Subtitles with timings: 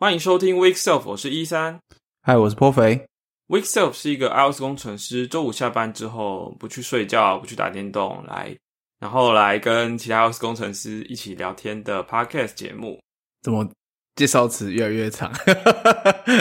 [0.00, 1.78] 欢迎收听 Week Self，我是一三。
[2.22, 3.06] 嗨，我是颇肥。
[3.48, 8.56] Week Self 是一个 iOS 工程师，周五下班之后不去睡觉，不去打电动，来，
[8.98, 12.98] 然后来跟其他 iOS 工程师一起聊天的 Podcast 节目。
[13.42, 13.68] 怎么
[14.16, 15.30] 介绍词越来越长？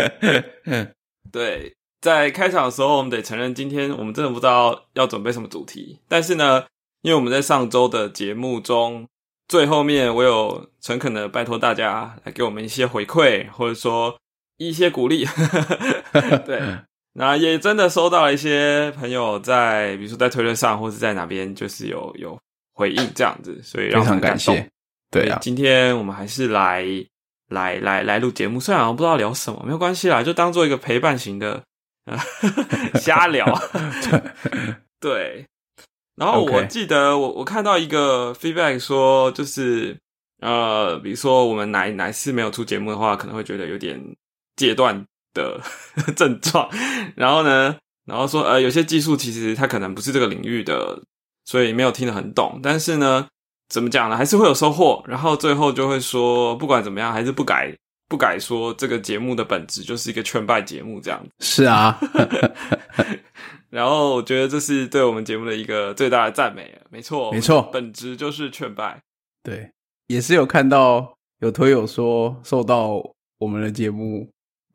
[1.30, 6.00] 对，在开场的时候，我们得承认，今天我们真的不知道要准备什么主题。
[6.08, 6.66] 但是呢，
[7.02, 9.06] 因为我们在上周的节目中。
[9.50, 14.16] 最后面，我有诚恳的拜托大家来给我们一些回馈，或者说
[14.58, 15.26] 一些鼓励。
[16.46, 16.62] 对，
[17.14, 22.40] 那也真的收到了一些朋友在，比如说在推特上，或是在哪边，就是有有
[22.74, 24.70] 回应这样子，所以非常感谢。
[25.10, 26.86] 对啊，今天我们还是来
[27.50, 31.64] 来来来录节目，虽然我不知道聊什么，没有关系啦，就当做一个陪伴型的
[33.02, 33.60] 瞎聊。
[35.02, 35.48] 对。
[36.20, 39.98] 然后我记得我我看到一个 feedback 说，就是
[40.42, 43.98] 呃，比如说我们哪哪次没有出节目的话，可能会觉得有点
[44.58, 45.62] 戒断的
[46.18, 46.70] 症状。
[47.16, 47.74] 然后呢，
[48.06, 51.02] 然后说呃，有些技术其实它可能不是这个领域的，
[51.46, 52.60] 所以没有听得很懂。
[52.62, 53.26] 但是呢，
[53.70, 55.02] 怎么讲呢，还是会有收获。
[55.08, 57.74] 然后最后就会说，不管怎么样，还是不改
[58.10, 61.26] 不改说这个节目的本质就是一个劝败节目这样。
[61.40, 61.98] 是啊。
[63.70, 69.00] 然后我觉得这是对我们节目的一个最大的赞美，没错，没错，本质就是劝败。
[69.44, 69.72] 对，
[70.08, 73.02] 也是有看到有推友说受到
[73.38, 74.30] 我们的节目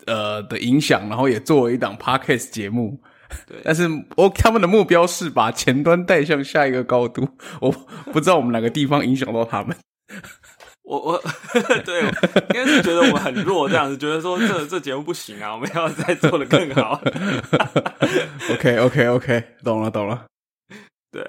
[0.06, 3.00] 呃的影响，然后也做了一档 podcast 节目。
[3.48, 7.28] 对，但是我他们的目标是把前端带向下一个高度，
[7.60, 7.70] 我
[8.12, 9.76] 不知道我们哪个地方影响到他们。
[10.84, 11.22] 我我
[11.84, 12.10] 对，应
[12.52, 17.00] 该是觉得我很弱这样子，觉得说这这节目不行啊，我们要再做的更好。
[18.50, 20.26] OK OK OK，懂了懂了。
[21.10, 21.26] 对，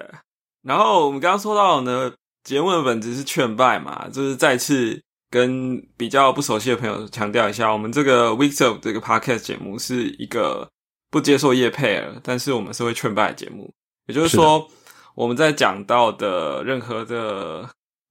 [0.62, 2.12] 然后我们刚刚说到呢，
[2.44, 10.68] 节目的本质是劝败嘛，就是再次跟比较不熟悉的朋友强调一下，我们这个 Weeks of 这个 Podcast 节目是一个
[11.10, 13.72] 不接受叶配尔，但是我们是会劝败的节目，
[14.06, 14.68] 也就是说
[15.14, 17.66] 我们在讲到的任何的。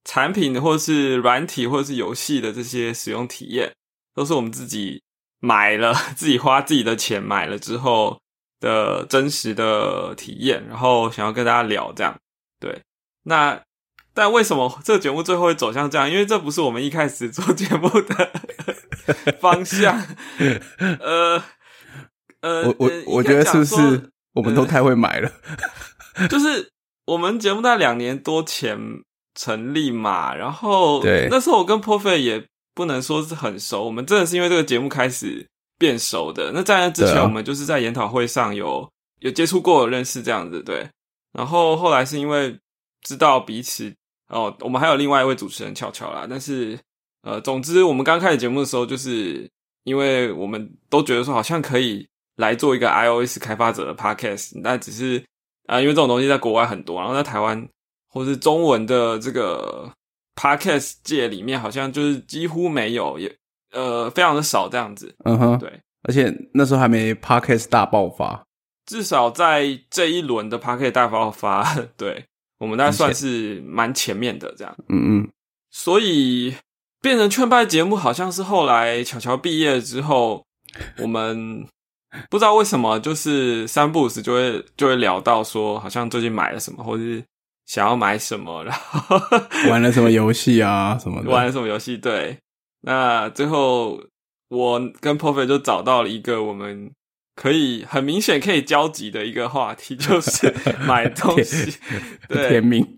[0.08, 3.74] 产品或是软体或者是游戏的这些使用体验，
[4.14, 5.02] 都是我们自己
[5.40, 8.20] 买了、 自己花自己的钱买了之后
[8.60, 12.16] 的真实的体验，然后想要跟大家聊这样。
[12.60, 12.80] 对，
[13.24, 13.60] 那
[14.14, 16.08] 但为什么这个节目最后会走向这样？
[16.08, 18.30] 因为这不是我们一开始做节目的
[19.40, 20.00] 方向。
[21.00, 21.42] 呃
[22.42, 25.32] 呃，我我我觉得是不是我们都太会买了？
[26.30, 26.70] 就是
[27.06, 28.78] 我们节目在两年多前。
[29.36, 32.42] 成立嘛，然后对那时候我跟 p o f e 也
[32.74, 35.46] 不能说是很熟，我们真的是因为这个节目开始
[35.78, 36.50] 变熟的。
[36.52, 40.88] 那在那之前，我们就是在研讨会上有有接触过、认识这样子，对。
[41.32, 42.58] 然后后来是因为
[43.02, 43.94] 知道彼此
[44.28, 46.26] 哦，我们还有另外一位主持人巧巧啦。
[46.28, 46.78] 但是
[47.22, 49.46] 呃，总之我们刚开始节目的时候，就是
[49.84, 55.22] 因为我们都觉得说好像可以来做一个 iOS 开发者的 Podcast，但只是
[55.66, 57.68] 啊，因为这种东西在国外很多，然后在台湾。
[58.16, 59.92] 或是中文的这个
[60.34, 63.30] podcast 界里面，好像就是几乎没有，也
[63.72, 65.14] 呃非常的少这样子。
[65.26, 65.70] 嗯哼，对，
[66.04, 68.42] 而且那时候还没 podcast 大爆发，
[68.86, 71.62] 至少在这一轮的 podcast 大爆发，
[71.98, 72.24] 对
[72.58, 74.74] 我们那算是蛮前面的这样。
[74.88, 75.28] 嗯嗯，
[75.70, 76.56] 所以
[77.02, 80.42] 变成劝败节目，好像是后来巧巧毕业之后，
[81.02, 81.66] 我们
[82.30, 87.22] 不知道为什么，就是三不五时就会就会聊到说，好像最近买了什么，或者是。
[87.66, 89.20] 想要买什么， 然后
[89.68, 90.96] 玩了什么游戏啊？
[91.02, 91.98] 什么玩了什么游戏？
[91.98, 92.38] 对，
[92.82, 94.02] 那最后
[94.48, 96.90] 我跟 p o f e 就找到了一个我们
[97.34, 100.54] 可以很明显可以交集的一个话题，就是
[100.86, 101.76] 买东西。
[102.28, 102.96] 对，甜蜜。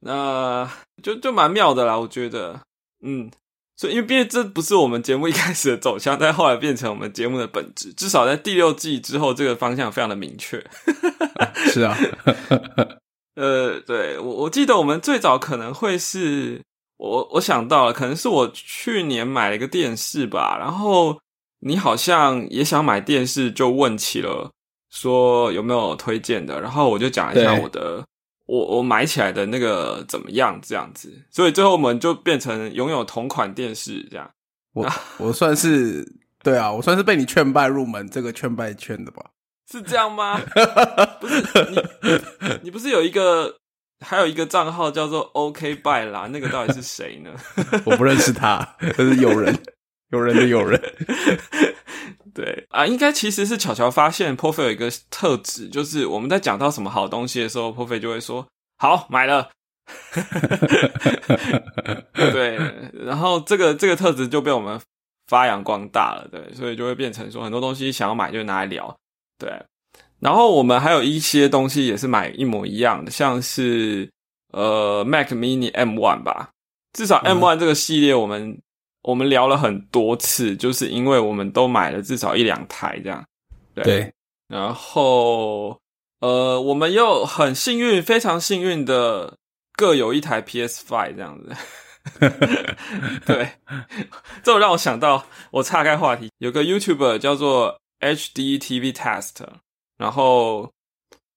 [0.00, 0.68] 那
[1.02, 2.60] 就就蛮妙的啦，我觉得，
[3.04, 3.30] 嗯，
[3.76, 7.92] 所以因为毕竟这不是我们节目一开始的走向，但后来变成我们节目的本质。
[7.92, 10.62] 至少在第六季之后，这个方向非常的明确。
[11.72, 11.96] 是啊。
[13.34, 16.60] 呃，对我我记得我们最早可能会是
[16.98, 21.18] 我我想到了，可能是我去年买了一个电视吧，然后
[21.60, 24.50] 你好像也想买电视，就问起了
[24.90, 28.04] 说有没有推荐的，然后我就讲一下我的
[28.46, 34.30] 我我买起来的那个怎么样这样子，所以最后我们就变成拥有同款电视这样。
[34.74, 34.86] 我
[35.18, 36.06] 我算是
[36.42, 39.24] 对啊，我算是被你劝败入门这个劝败劝的吧。
[39.72, 40.38] 是这样吗？
[41.18, 41.82] 不是你，
[42.64, 43.56] 你不是有一个，
[44.04, 46.28] 还有一个账号叫做 OK 拜啦？
[46.30, 47.30] 那个到底是谁呢？
[47.86, 49.58] 我不认识他，这是有人，
[50.10, 50.78] 有人的有人。
[52.34, 58.46] 对啊，应该其实是巧巧发现 p o f e 有一个特质，就是我们在讲到什么好东西的时候 p o f e 就会说
[58.78, 59.50] 好买了。
[62.14, 62.58] 对，
[62.92, 64.78] 然后这个这个特质就被我们。
[65.28, 68.94] 发扬光大了，对，所以就会变成说很多东西想要买就拿来聊，
[69.46, 69.62] 对。
[70.20, 74.08] 然后我们还有一些东西也是买一模一样的，像是
[74.52, 76.50] 呃 Mac Mini M One 吧，
[76.92, 78.56] 至少 M One 这个系列我们
[79.02, 83.24] 我们聊了很多次，就是因为我们都买了至少一两台这样，
[83.74, 84.12] 对。
[84.46, 85.80] 然后
[86.20, 89.38] 呃，我们又很幸运，非常幸运的
[89.74, 91.56] 各有一台 PS Five 这样子。
[93.26, 93.48] 对，
[94.42, 99.46] 这让我想到，我岔开话题，有个 YouTuber 叫做 HD TV Test，
[99.96, 100.70] 然后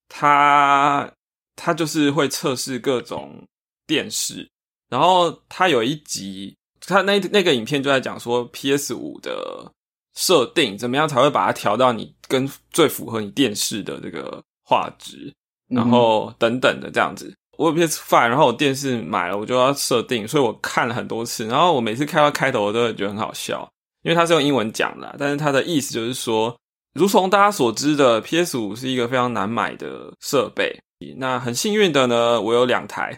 [0.10, 1.10] 它
[1.56, 3.48] 它就是会测试各种
[3.88, 4.50] 电视，
[4.90, 9.72] 然后它有一集，它那那个影片就在讲说 PS 五的
[10.16, 15.34] 设定怎么样才会把它调到你跟最符合你电视的这个画质，
[15.70, 17.34] 然后等等的这样子。
[17.58, 21.46] 我有 PS Five，然后我电视买了，我就要设定，所以我看了很多次。
[21.46, 23.72] 然后我每次看到开头，我都会觉得很好笑，
[24.06, 26.56] 因为它是用英文讲的，但是它的意思就是说，
[26.94, 30.80] 如同大家所知的，PS 五是一个非常难买的设备。
[31.18, 33.18] 那很幸运的呢，我有两台。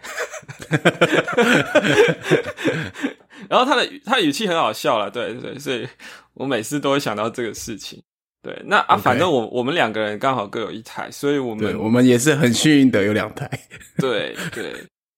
[3.50, 5.88] 然后他的他语气很好笑了，对对，所以
[6.34, 8.02] 我每次都会想到这个事情。
[8.42, 13.50] 对，那啊，反正我我们两个人刚好各有一台，所以我们我们也是很幸运的有两台。
[13.98, 14.74] 对对，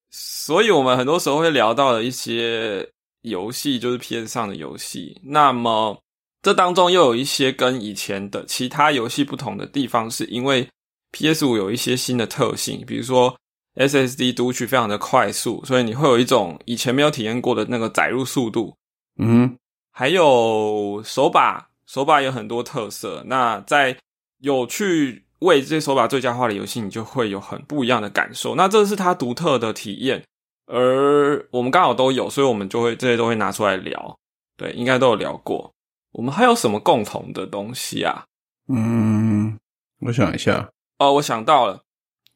[0.10, 2.86] 所以我们很多时候会聊到的一些
[3.22, 5.20] 游戏，就是 PS 上的游戏。
[5.24, 5.98] 那么
[6.42, 10.68] 这当中又有一些跟以前的其他游戏不同的地方，是因为
[11.12, 13.36] PS 五有一些新的特性，比如说
[13.76, 18.76] SSD 读取非常的快速，所以你会有一种以前没有体验过的那个载入速度。
[19.18, 19.58] 嗯，
[19.92, 21.68] 还有手把。
[21.90, 23.98] 手把有很多特色，那在
[24.42, 28.54] 有去为这些手把最佳化的游戏，你就会有很不一样的感受。
[28.54, 30.24] 那这是它独特的体验，
[30.70, 34.18] 而我们刚好都有，所以我们就会这些都会拿出来聊。
[34.56, 35.74] 对，应该都有聊过。
[36.12, 38.26] 我们还有什么共同的东西啊？
[38.68, 39.58] 嗯，
[40.02, 40.70] 我想一下。
[41.00, 41.82] 哦，我想到了。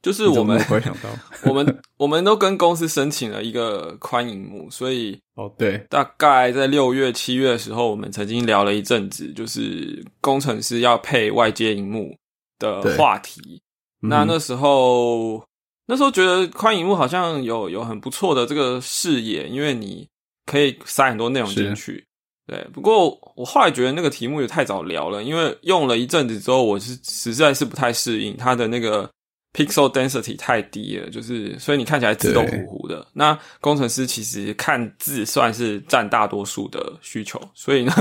[0.01, 1.09] 就是我们，想到
[1.47, 12.17] 我们，我们都跟公司申请了一个宽银幕，所以哦，对，大概在六月、七月的时候，我们曾经聊了一阵子，就是工程师要配外接荧幕
[12.59, 13.61] 的话题。
[14.01, 15.45] 那那时候，
[15.85, 20.07] 那时候觉得宽银幕好像有有很不错的这个视野，因为你
[20.45, 22.05] 可以塞很多内容进去。
[22.47, 29.09] 对，不过我后来觉得那个题目也太早聊了，因为用了一阵子之后，我是实在是不太适应它的那个。
[29.55, 33.07] Pixel density 太低了，就是所以你看起来自动糊糊的。
[33.13, 37.93] 那工程师其实看字算是占大多数的需求，所以呢，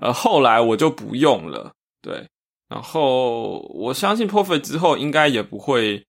[0.00, 1.72] 呃，后来我就不用了。
[2.00, 2.24] 对，
[2.68, 6.00] 然后我相信 Perfect 之后应该也不会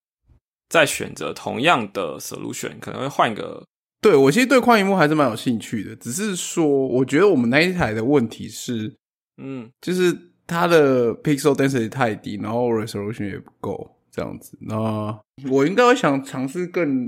[0.70, 3.64] 再选择同样的 solution，可能会换一个。
[4.02, 8.94] 对我其实对宽屏幕还是蛮有兴趣的，只是说我觉得我们那一台的问题是，
[9.42, 10.16] 嗯，就是
[10.46, 13.94] 它的 Pixel density 太低，然后 resolution 也不够。
[14.10, 15.16] 这样子，那
[15.48, 17.06] 我应该会想尝试更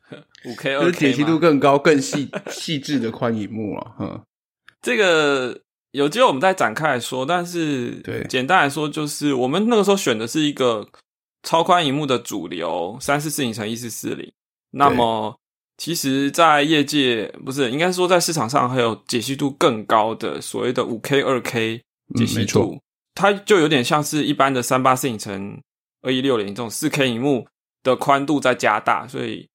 [0.46, 3.94] 五 K 就是解析度更高、更细细致的宽荧幕了。
[3.98, 4.22] 哈，
[4.80, 5.60] 这个
[5.90, 7.26] 有机会我们再展开来说。
[7.26, 10.88] 但是，对，简单来说，就是我们那个时候选的是一个
[11.46, 14.30] 超宽荧幕的主流三四四零乘一四四零。
[14.72, 15.34] 那么，
[15.78, 21.80] 其实，在业界不是应该说在市场上还有解析度更高的所谓的五 K 二 K
[22.16, 22.78] 解析度，
[23.14, 25.58] 它就有点像是一般的三八四零乘。
[26.02, 27.44] 二一六零这种四 K 荧幕
[27.82, 29.48] 的宽度在加大，所以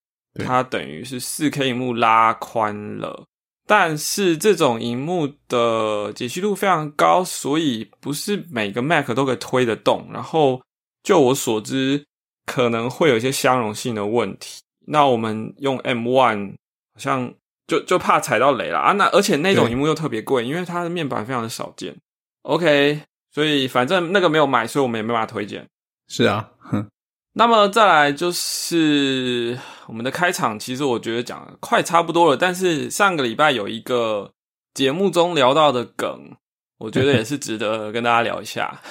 [0.44, 3.26] 它等于是四 K 荧幕拉宽了。
[3.66, 10.10] 但是这种荧幕的解析度非常高，所以不是每个 Mac 都可以推得动。
[10.12, 10.62] 然后
[11.04, 12.06] 就我所知，
[12.46, 14.62] 可能会有一些相容性的问题。
[14.88, 16.56] 那我们用 M One
[16.94, 17.34] 好像
[17.68, 18.92] 就就怕踩到雷了啊！
[18.94, 21.96] 那而且那种荧幕又特别贵，因为它的面板非常的少见。
[22.42, 25.68] OK，所以反正那个没有买，所以我们也没办法推荐。
[26.08, 26.88] 是啊，哼。
[27.34, 32.36] 那么再来就是我们的开场，其实我觉得讲快差不多了。
[32.36, 34.34] 但是上个礼拜有一个
[34.74, 36.36] 节目中聊到的梗，
[36.82, 38.82] 我觉得也是值得跟大家聊一下。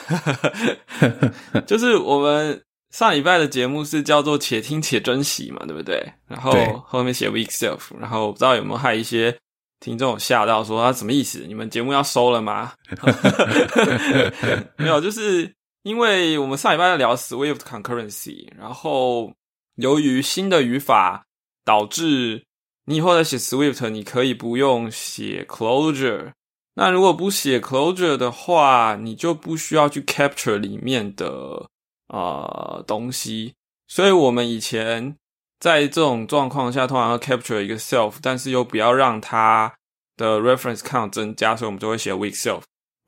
[1.67, 6.13] 就是我们上礼拜的节目是叫做“且听且珍惜”嘛，对不对？
[6.29, 6.53] 然后
[6.87, 9.37] 后面写 “weak self”，然后不知道有没有害一些
[9.81, 11.45] 听众吓到，说他什么意思？
[11.47, 12.73] 你们节目要收了吗？
[14.79, 15.53] 没有，就是。
[15.83, 19.33] 因为我们上礼拜在聊 Swift concurrency，然后
[19.77, 21.25] 由于新的语法
[21.65, 22.45] 导致
[22.85, 26.33] 你以后在写 Swift，你可以不用写 closure。
[26.75, 31.69] 那如果不写 closure 的话，你就不需要去 capture 里面的
[32.07, 33.55] 啊东西。
[33.89, 35.17] 所以我们以前
[35.59, 39.75] 在这种状况下，通常要 capture 一个 self，但是又不要让它
[40.17, 42.63] 的 reference count 增加，所以我们就会写 weak self。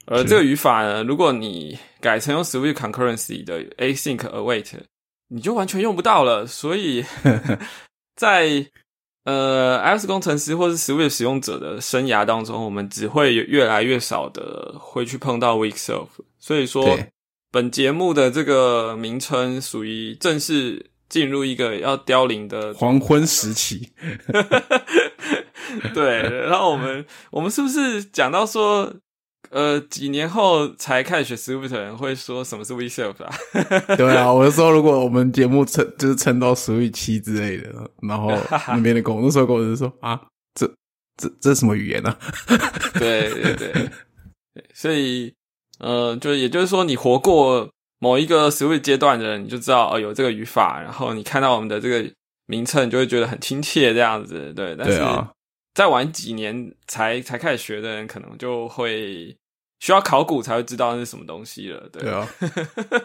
[0.07, 4.67] 而这个语法呢，如果你改成用 Swift concurrency 的 async await，
[5.29, 6.45] 你就完全用不到了。
[6.45, 7.05] 所以
[8.17, 8.67] 在
[9.25, 16.09] 呃 iOS 工程师或是 Swift 使用者的生涯当中，我们只会越来越少的会去碰到 Week Self。
[16.39, 16.99] 所以说，
[17.51, 23.93] 本节目的这个名称属于正式进入一个要凋零的黄昏时期。
[25.95, 28.93] 对，然后我们我们是不是讲到说？
[29.53, 33.31] 呃，几年后才开始学 Swift 的人会说什么是 We Serve 啊？
[33.99, 38.31] 对啊，我就说如果我们节目撑就是撑到 Swift 七之类的，然后
[38.73, 40.19] 那边的工那时候工程师说啊，
[40.55, 40.67] 这
[41.19, 42.17] 这这什么语言 呢？
[42.95, 43.91] 对对对，
[44.73, 45.35] 所以
[45.81, 47.69] 呃，就也就是说，你活过
[47.99, 52.11] 某一个 Swift 阶段的人，你就知道哦有这个语法，然后你看到我们的这个
[52.47, 54.51] 名称，就会觉得很亲切这样子。
[54.55, 54.99] 对，但是
[55.75, 59.37] 再晚几年才才开始学的人，可能就会。
[59.83, 62.25] 需要考古才会知道那是什么东西了，对啊，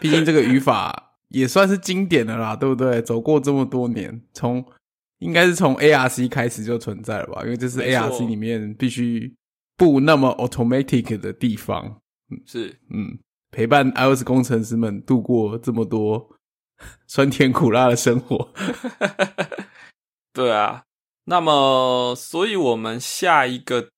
[0.00, 3.02] 毕竟这个语法也算是经典的啦，对不对？
[3.02, 4.64] 走过这么多年，从
[5.18, 7.42] 应该是从 ARC 开始就存在了吧？
[7.42, 9.34] 因为这是 ARC 里面必须
[9.76, 12.00] 不那么 automatic 的地方，
[12.46, 13.18] 是嗯，
[13.50, 16.30] 陪伴 iOS 工程师们度过这么多
[17.08, 18.52] 酸甜苦辣的生活，
[20.32, 20.84] 对啊。
[21.24, 23.88] 那么，所以我们下一个。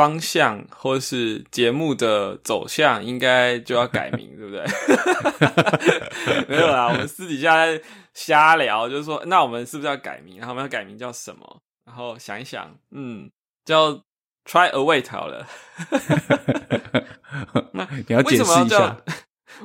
[0.00, 4.64] 方向或是节目的走向，应该就要改名， 对不对？
[6.48, 7.66] 没有啦，我们私底下
[8.14, 10.38] 瞎聊，就是说，那我们是不是要改名？
[10.38, 11.60] 然后我们要改名叫什么？
[11.84, 13.30] 然后想一想，嗯，
[13.66, 13.92] 叫
[14.46, 15.46] Try Await 好了。
[17.72, 18.96] 那你要解释一下，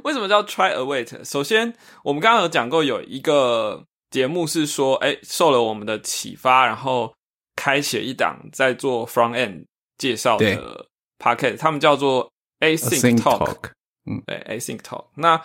[0.03, 1.23] 为什么叫 Try Await？
[1.23, 1.73] 首先，
[2.03, 7.13] 我们刚刚有讲过，有一个节目是说，哎，受了我们的启发，然后
[7.55, 9.67] 开启一档在做 Front End。
[9.97, 10.87] 介绍的
[11.17, 13.57] packet，他们叫做 async talk，
[14.05, 15.05] 嗯，对，async talk。
[15.15, 15.41] 那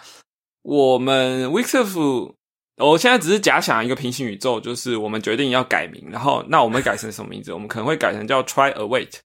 [0.63, 2.35] 我们 Wixif，
[2.77, 7.53] 我现在只是假想一个平行宇宙，就是我们决定要改名，然后那我们改成什么名字？
[7.53, 9.19] 我们可能会改成叫 try await。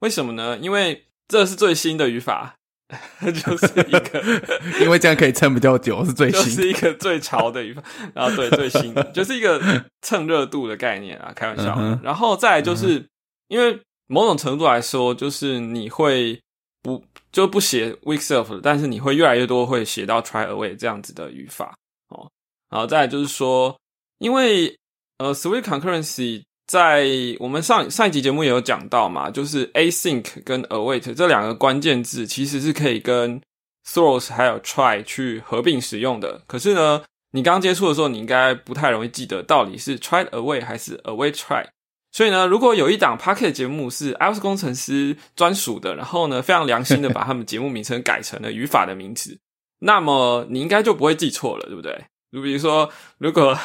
[0.00, 0.58] 为什么呢？
[0.58, 2.56] 因为这是最新的语法，
[3.22, 4.22] 就是一个，
[4.82, 7.82] 因为这样可以撑比较久，是最新，是一个最潮的语法。
[8.14, 11.78] 然后对，最新就是一个蹭热度的概念啊，开玩笑。
[12.02, 13.06] 然后再就是
[13.48, 13.80] 因为。
[14.12, 16.38] 某种程度来说，就是你会
[16.82, 17.02] 不
[17.32, 21.74] 就不写 weak self，但是你会越来越多会写到 try away 这样子的语法
[22.08, 22.30] 哦。
[22.68, 23.74] 然后再就是说，
[24.18, 24.76] 因为
[25.16, 27.06] 呃，Swift concurrency 在
[27.40, 33.40] 我们上上一集节目也有讲到嘛，就是 async 跟 await 这两个关键字其实是可以跟
[33.88, 36.42] throws 还有 try 去合并使用的。
[36.46, 41.64] 可是呢，你刚接触的时候，你应该不太容易记得到底是 try away 还是 await try。
[42.12, 49.38] 所以呢，如果有一档 Pocket 节目是 iOS 工程师专属的，然后呢，非常良心的把他们节目名称改成了语法的名字，
[49.80, 52.04] 那么你应该就不会记错了，对不对？
[52.30, 53.58] 就比如说，如果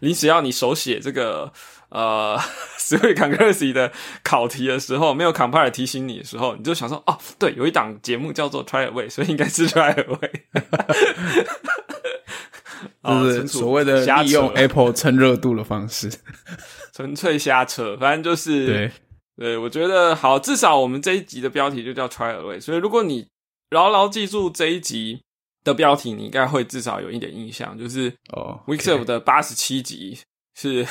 [0.00, 1.52] 你只要你手写这个
[1.90, 2.38] 呃
[2.78, 3.92] s w i concurrency 的
[4.22, 10.30] 考题的时候，没有 compile 提醒你的时候，你就想说，哦，对，有一档节目叫做 Try Away，所以应该是 Try Away，
[13.04, 16.10] 就是所谓的利用 Apple 蹭热度的方式。
[16.94, 18.92] 纯粹瞎扯，反正就是对。
[19.36, 23.26] 对，我觉得好，至少我们这一集的标题就叫 Try Away，所以如果你
[23.70, 25.22] 牢牢记住这一集
[25.64, 30.16] 的标题，你应该会至少有一点印象，就是哦，Weekself 的八十七集
[30.54, 30.86] 是，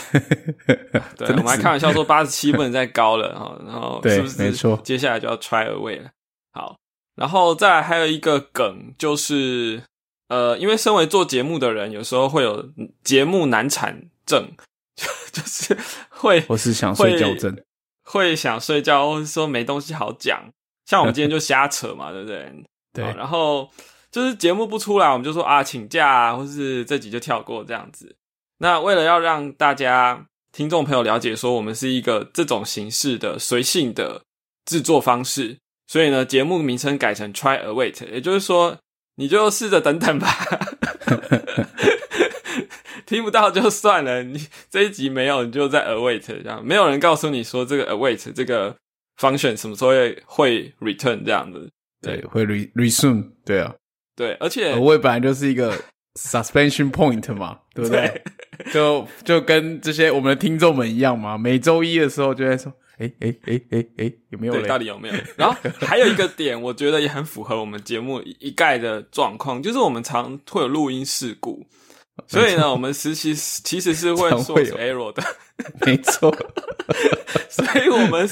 [1.16, 4.78] 对，我们还开玩笑说八十七不能再高了哈，然后是不是没错？
[4.84, 6.10] 接下来就要 Try Away 了，
[6.52, 6.76] 好，
[7.16, 9.82] 然后再还有一个梗就是，
[10.28, 12.70] 呃，因为身为做节目的人，有时候会有
[13.04, 14.52] 节目难产症。
[15.32, 15.76] 就 是
[16.10, 17.58] 会，我是想睡觉症，
[18.04, 20.48] 会想睡觉，或者说没东西好讲。
[20.86, 22.64] 像我们今天就瞎扯嘛，对不对？
[22.94, 23.04] 对。
[23.16, 23.68] 然后
[24.12, 28.16] 就是节目不出来，我们就说啊，请假，啊，或是这集就跳过这样子。
[28.60, 34.22] 那为了要让大家听众朋友了解，说我们是一个这种形式的随性的
[34.66, 38.78] 制作方式，所以呢，节目名称改成 Try Await，也就是说，
[39.16, 40.28] 你就试着等等吧。
[43.06, 48.76] 听不到就算了，你这一集没有，你就在 await 这样，没有人告诉你说这个 await 这个
[49.20, 51.70] function 什么时候会会 return 这样子，
[52.02, 53.76] 对，会 re resume，对啊，
[54.16, 55.78] 对，而且 await 本来就是一个
[56.16, 58.24] suspension point 嘛，对不对？
[58.72, 64.62] 就就跟这些我们的听众们一样嘛，每周一的时候就在说，哎哎哎哎哎，有没有？
[64.68, 65.16] 到底有没有？
[65.36, 71.66] 然后还有一个点，我觉得也很符合我们节目一概的状况，就是我们常会有录音事故。
[72.28, 75.24] 所以呢，我们实习其实是会说 error 的，
[75.84, 76.32] 没错。
[77.50, 78.30] 所以我们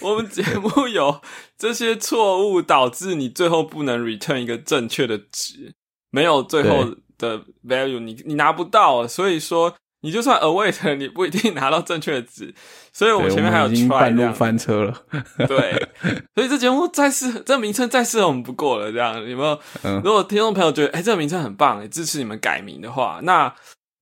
[0.00, 1.20] 我们节目有
[1.58, 5.74] 这些错误，导致你最后不能 return 一个正确的值，
[6.10, 9.06] 没有最后的 value，你你拿不到。
[9.08, 12.54] 所以说，你就算 await，你不一定拿到正确的值。
[12.92, 14.94] 所以我们前面还有 try 半路翻车了。
[15.48, 15.88] 对，
[16.34, 18.92] 所以这节目再适合，这名称再适合我们不过了。
[18.92, 19.58] 这样有没有？
[20.04, 23.50] 如果听众朋友觉得，哎，这个名称很棒，支持你们改名的话，那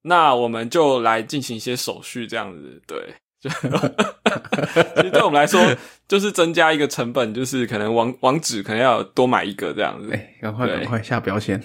[0.02, 2.82] 那我们就来进行一些手续，这样子。
[2.85, 3.49] 对，就
[4.97, 5.61] 其实对我们来说，
[6.09, 10.12] 就是增加一个成本，就是可能网网址可能要多买一个这样子。
[10.12, 11.62] 哎，赶快赶快下标签。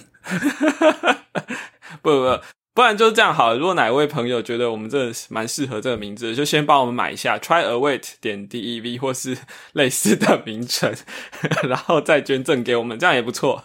[2.00, 2.40] 不不不。
[2.78, 3.58] 不然就是这样好了。
[3.58, 9.36] 如果哪位朋友觉得我们这蛮适合这个名字，就先帮我们买一下 try await 点 dev 或是
[9.72, 10.94] 类似的名称，
[11.68, 13.64] 然后再捐赠给我们，这样也不错。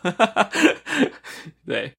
[1.63, 1.93] 对，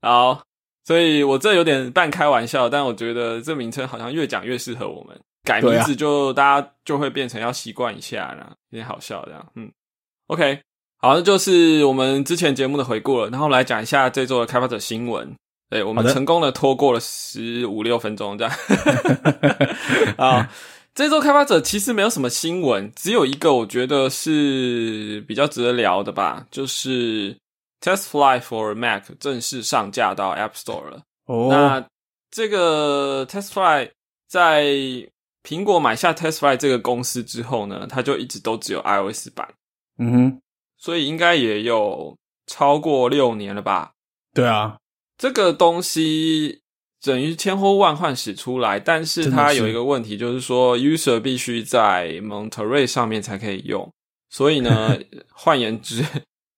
[0.00, 0.42] 好，
[0.86, 5.14] 所以我这有点半开玩笑，但我觉得这名称好像越讲越适合我们。
[5.44, 9.46] 改名字就大家就会变成要习惯一下啦，有点好笑这样。
[9.54, 9.70] 嗯
[10.28, 10.62] ，OK，
[10.96, 15.30] 好，那就是我们之前节目的回顾了，然后来讲一下这周的开发者新闻。
[15.70, 18.54] 对，我们成功的拖过了十五六分钟这样。
[20.16, 20.50] 啊，
[20.94, 27.36] 这周开发者其实没有什么新闻，只有一个我觉得是比较值得聊的吧，就是
[27.82, 31.02] TestFly for Mac 正式上架到 App Store 了。
[31.26, 31.86] 哦，那
[32.30, 33.90] 这个 TestFly
[34.26, 34.64] 在
[35.42, 39.46] 苹果买下 TestFly 这个公司之后呢，它就一直都只有 iOS 版。
[39.98, 40.40] 嗯哼，
[40.78, 43.92] 所以应该也有超过六年了吧？
[44.32, 44.78] 对啊。
[45.18, 46.60] 这个东西
[47.02, 53.92] 等于千呼万唤始出来，但是它有一个问题，就是说，user 必须在 Monterey 上面才可以用。
[54.30, 54.96] 所以呢，
[55.34, 56.04] 换言之，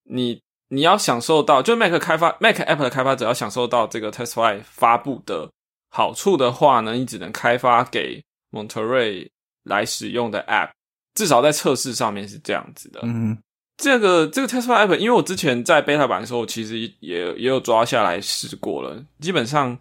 [0.04, 5.50] 你你要享受到，就 Mac 开发 Mac App 的开发者要享受到这个 TestFly 发布的
[5.90, 9.28] 好处的话呢，你只能开发给 Monterey
[9.64, 10.70] 来使用的 App，
[11.14, 13.00] 至少在测试上面是这样子的。
[13.04, 13.38] 嗯。
[13.80, 19.02] 这个这个 Tesla App，因为我之前在 beta 版的时候，其实也也有抓下来试过了。
[19.20, 19.76] 基本上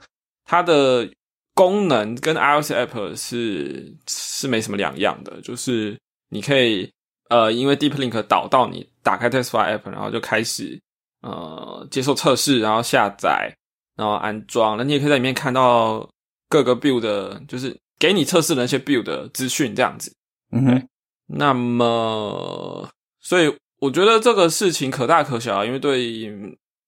[0.45, 1.09] 它的
[1.53, 6.89] 功能跟 iOS App 是是没什么两样的，就是你可以
[7.29, 10.79] 呃，因为 Deep Link 导到你打开 Tesla App，然后就开始
[11.21, 13.53] 呃接受测试，然后下载，
[13.97, 14.77] 然后安装。
[14.77, 16.09] 那你也可以在里面看到
[16.47, 20.13] 各个 build，就是给你测试的那些 build 的资讯这样子。
[20.51, 20.87] 嗯哼，
[21.27, 23.53] 那么所以。
[23.79, 26.29] 我觉得这个事情可大可小啊，因为对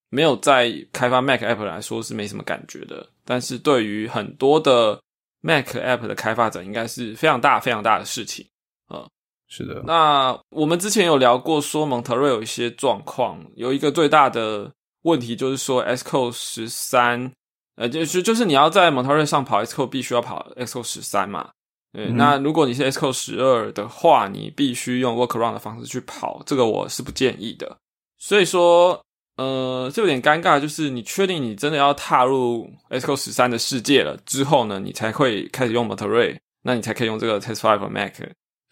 [0.10, 5.02] 没有在开发 Mac App 来说是没什么感觉的，但是对于很多的
[5.40, 8.46] Mac App 的开发者，应该是非常大、非常大的事情
[8.88, 9.08] 啊。
[9.48, 14.72] 是的，那我们之前有聊过，说蒙特瑞有一些状况，有一个最大的
[15.04, 17.32] 问题就是说 Xcode 十三，
[17.76, 21.52] 呃，就是就是你要在蒙特瑞上跑 Xcode，必须要跑 Xcode 十三嘛。
[21.94, 27.78] 对，那如果你是 S Code 十二的话，你必须用 Workaround 的方式去跑，这个我是不建议的。
[28.18, 29.04] 所以说，
[29.36, 38.16] 呃，这有点尴尬，就是你确定你真的要踏入 S Code 十三的世界了之后呢，你才会开始用 Monterey，那你才可以用这个 Test Five Mac。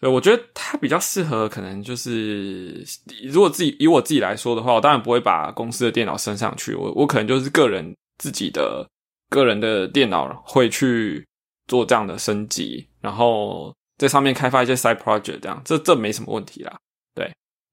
[0.00, 2.82] 所以我觉得它比较适合，可能就是
[3.24, 8.88] 如果自己以我自己来说的话，我当然不会把公司的电脑升上去，我我可能就是个人自己的
[9.28, 11.22] 个人的电脑会去。
[11.68, 16.76] 做这样的升级，然后在上面开发一些 side project，这样这这没什么问题啦。
[17.14, 17.32] 对，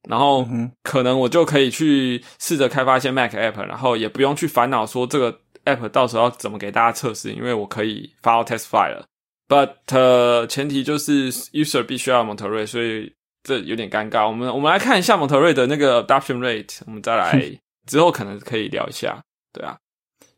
[0.09, 0.47] 然后
[0.83, 9.03] 可能我就可以去试着开发一些 Mac app，然后也不用去烦恼说这个 app 到时候要怎么给大家测试，因为我可以发到 test file。
[9.47, 13.13] But 前提就是 user 必须要 Monterey，所以
[13.43, 14.27] 这有点尴尬。
[14.27, 19.21] 我们我们来看一下 Monterey 的那个 adoption rate，我们再来 之后可能可以聊一下。
[19.53, 19.77] 对啊。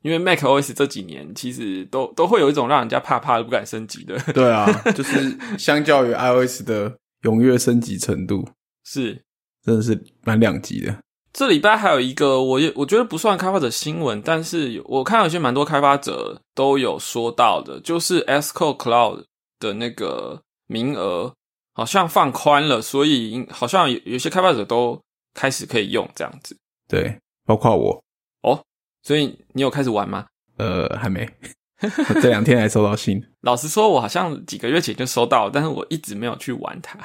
[0.01, 4.17] 因为 Mac OS 这几年其实都都会有一种让人家怕怕的不敢升级的。
[4.33, 8.47] 对啊， 就是相较于 iOS 的踊跃升级程度，
[8.85, 9.21] 是
[9.63, 10.97] 真的是蛮两极的。
[11.31, 19.25] 这礼拜还有一个，我也我觉得不算开发者新闻，但是我看有些蛮多开发者都有说到的，就是 S Code Cloud
[19.59, 21.33] 的那个名额
[21.73, 24.99] 好像放宽了，所以好像有有些开发者都
[25.33, 26.57] 开始可以用这样子。
[26.87, 28.03] 对，包括我。
[29.03, 30.25] 所以你有开始玩吗？
[30.57, 31.27] 呃，还没，
[32.21, 33.23] 这两天才收到信。
[33.41, 36.99] 老实说，我好像几个月前就收到，但是我一直没有去玩它。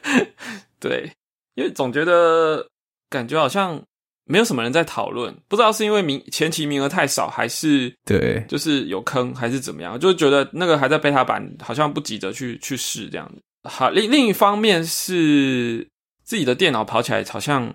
[0.80, 1.12] 对，
[1.56, 2.66] 因为总觉得
[3.10, 3.78] 感觉好像
[4.24, 10.00] 没有什么人在讨论，不知道是因为名前期名额太少，还是对，就是有坑，还是怎么样？
[10.00, 13.42] 就觉得那个还在贝塔版，好像不急着去去试这样子。
[13.68, 15.86] 好，另另一方面是
[16.24, 17.74] 自己的电脑跑起来好像。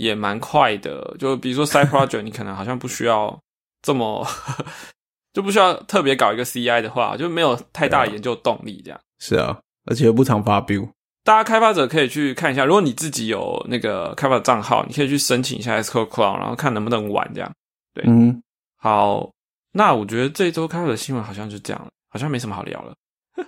[0.00, 3.38] 也蛮快的，就比如说 side project，你可能好像不需要
[3.82, 4.26] 这么
[5.34, 8.98] 就不需要特别搞一个 CI 的话，就没有太大的研究动力这样。
[9.18, 10.88] 是啊，而且又不常发 build。
[11.22, 17.52] 大家开发者可以去看一下，如果你自己有那个开发账号，你可以去申请一下 SQL Cloud，然后看能不能玩这样。
[17.92, 18.42] 对，嗯，
[18.78, 19.30] 好，
[19.72, 22.94] 那我觉得这周开发的新闻好像就这样了，好像没什么好聊了。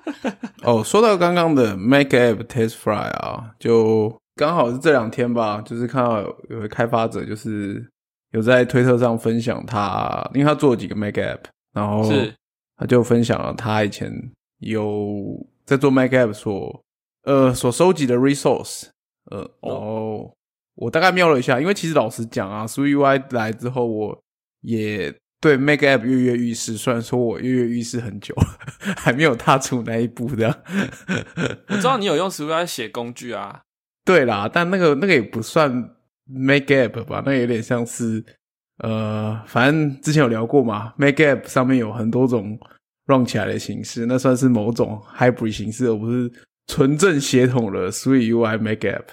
[0.63, 7.87] 哦，说到刚刚的 Make App Test Fly 啊，就刚好是这两天吧，就是看到有个开发者就是
[8.31, 11.41] 有在推特上分享他，因为他做了几个 Make App，
[11.75, 12.35] 然后是
[12.77, 14.11] 他就分享了他以前
[14.59, 16.83] 有在做 Make App 所
[17.25, 18.87] 呃所收集的 resource，
[19.31, 20.35] 呃，然后
[20.77, 24.19] 我大概瞄了一下，因为其实老实讲啊 s w e UI 来之后，我
[24.63, 28.35] 也对 Make App 跃跃欲试，虽然说我跃跃欲试很久，
[28.97, 30.57] 还没有踏出那一步这样。
[31.69, 33.63] 我知道你有用 s w i 写工具啊，
[34.05, 35.71] 对啦，但那个那个也不算
[36.25, 38.25] Make App 吧，那有点像是
[38.79, 42.59] 呃，反正之前有聊过嘛，Make App 上面有很多种
[43.07, 46.33] run 起来的形式，那算是某种 hybrid 形式，而不是
[46.67, 49.05] 纯正协同的 s w e UI Make App。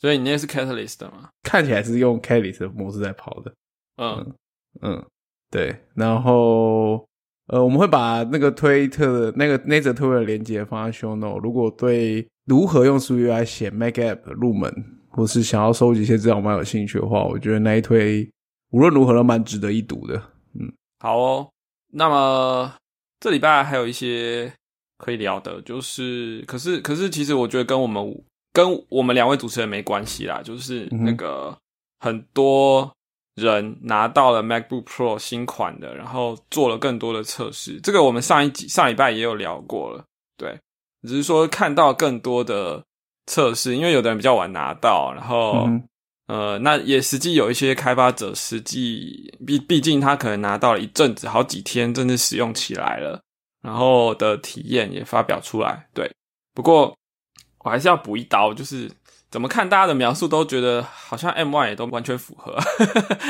[0.00, 1.30] 所以你那是 Catalyst 吗？
[1.42, 3.52] 看起来是用 Catalyst 的模式在跑的。
[3.96, 4.34] 嗯
[4.82, 5.04] 嗯，
[5.50, 7.06] 对，然后
[7.48, 11.38] 呃，我们会把那个推特的那个那则推文的链接放在 Show Note。
[11.40, 14.72] 如果对如何用 SwiftUI 写 Make App 入门，
[15.08, 18.28] 或是想要收集一些资料蛮有兴趣的话，我觉得那一推
[18.70, 20.20] 无论如何都蛮值得一读的。
[20.58, 21.48] 嗯，好哦。
[21.92, 22.74] 那么
[23.20, 24.52] 这礼拜还有一些
[24.98, 28.04] 可以聊的，就是可是可是其实我觉得跟我们
[28.52, 31.56] 跟我们两位主持人没关系啦，就是那个
[32.00, 32.92] 很多。
[33.36, 37.78] 人拿到了 MacBook Pro 新款的，然后做了更多的测试。
[37.82, 40.02] 这个我们上一集上礼拜也有聊过了，
[40.38, 40.58] 对，
[41.02, 42.82] 只是说看到更多的
[43.26, 45.68] 测试，因为有的人比较晚拿到，然后
[46.28, 53.20] 呃，那也实际有一些开发者实际毕毕竟他可能拿到了一阵子，好几天真的使用起来了，
[53.62, 55.86] 然后的体验也发表出来。
[55.92, 56.10] 对，
[56.54, 56.96] 不过
[57.58, 58.90] 我还是要补一刀，就是。
[59.36, 62.56] 怎么看大家的描述都觉得好像 M One 也都完全符合，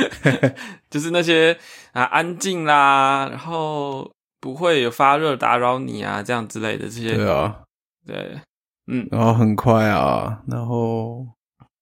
[0.88, 1.58] 就是那些
[1.90, 4.08] 啊安静啦，然后
[4.40, 7.16] 不会有发热打扰你啊这样之类的这些。
[7.16, 7.60] 对啊，
[8.06, 8.40] 对，
[8.86, 11.26] 嗯，然后很快啊，然后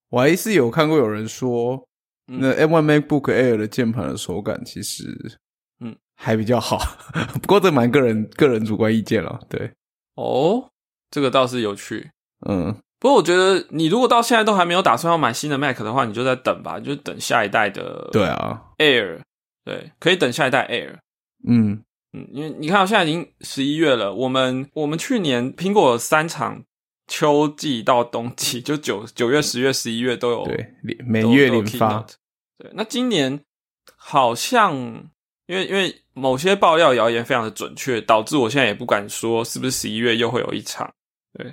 [0.09, 1.87] 我还是有看过有人说，
[2.25, 5.39] 那 M One MacBook Air 的键盘的手感其实
[5.81, 5.95] 嗯。
[6.17, 6.79] 还比较好，
[7.43, 9.39] 不过这蛮个人个人主观意见了。
[9.51, 9.71] 对，
[10.15, 10.71] 哦，
[11.11, 12.11] 这个倒是有趣，
[12.49, 12.75] 嗯。
[13.05, 18.09] 不过我觉得，你如果到现在都还没有打算要买新的 Mac 的话，你就在等吧，就等下一代的。
[18.11, 19.21] 对啊，Air，
[19.63, 20.97] 对，可以等下一代 Air。
[21.47, 21.83] 嗯
[22.15, 26.65] 嗯，因为你看，现在已经十一月了，我们我们去年苹果三场
[27.07, 30.75] 秋季到冬季，就九九月、十月、十一月都有，对，
[31.07, 32.07] 每月连发。
[32.57, 33.39] 对，那今年
[33.97, 34.75] 好像
[35.47, 40.91] 因为因为某些爆料谣言非常的准确，导致我现在也不敢说是不是十一月又会有一场。
[41.39, 41.53] 对。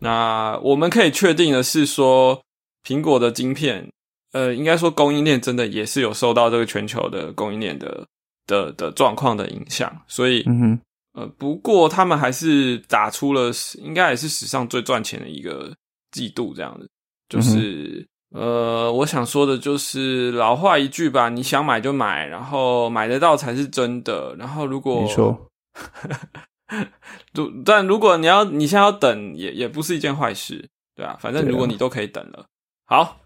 [0.00, 2.40] 那我们可以确定的是，说
[2.86, 3.90] 苹果的晶片，
[4.32, 8.06] 呃，应该说供应链真的也是有受到这个全球的供应链的
[8.46, 10.80] 的的状况的影响，所以，嗯哼。
[11.14, 15.74] 呃，不过他们还是打出了应该也是史上最赚钱的一个
[16.12, 16.88] 季度，这样子，
[17.28, 25.48] 就是呃，我想说的就是老话一句吧，你想买就买，然后买得到才是真的，然后如果没错。
[27.34, 32.46] 如但如果你要你现在要等，也也不是一件坏事，对啊，反正如果你都可以等了，
[32.86, 33.18] 好，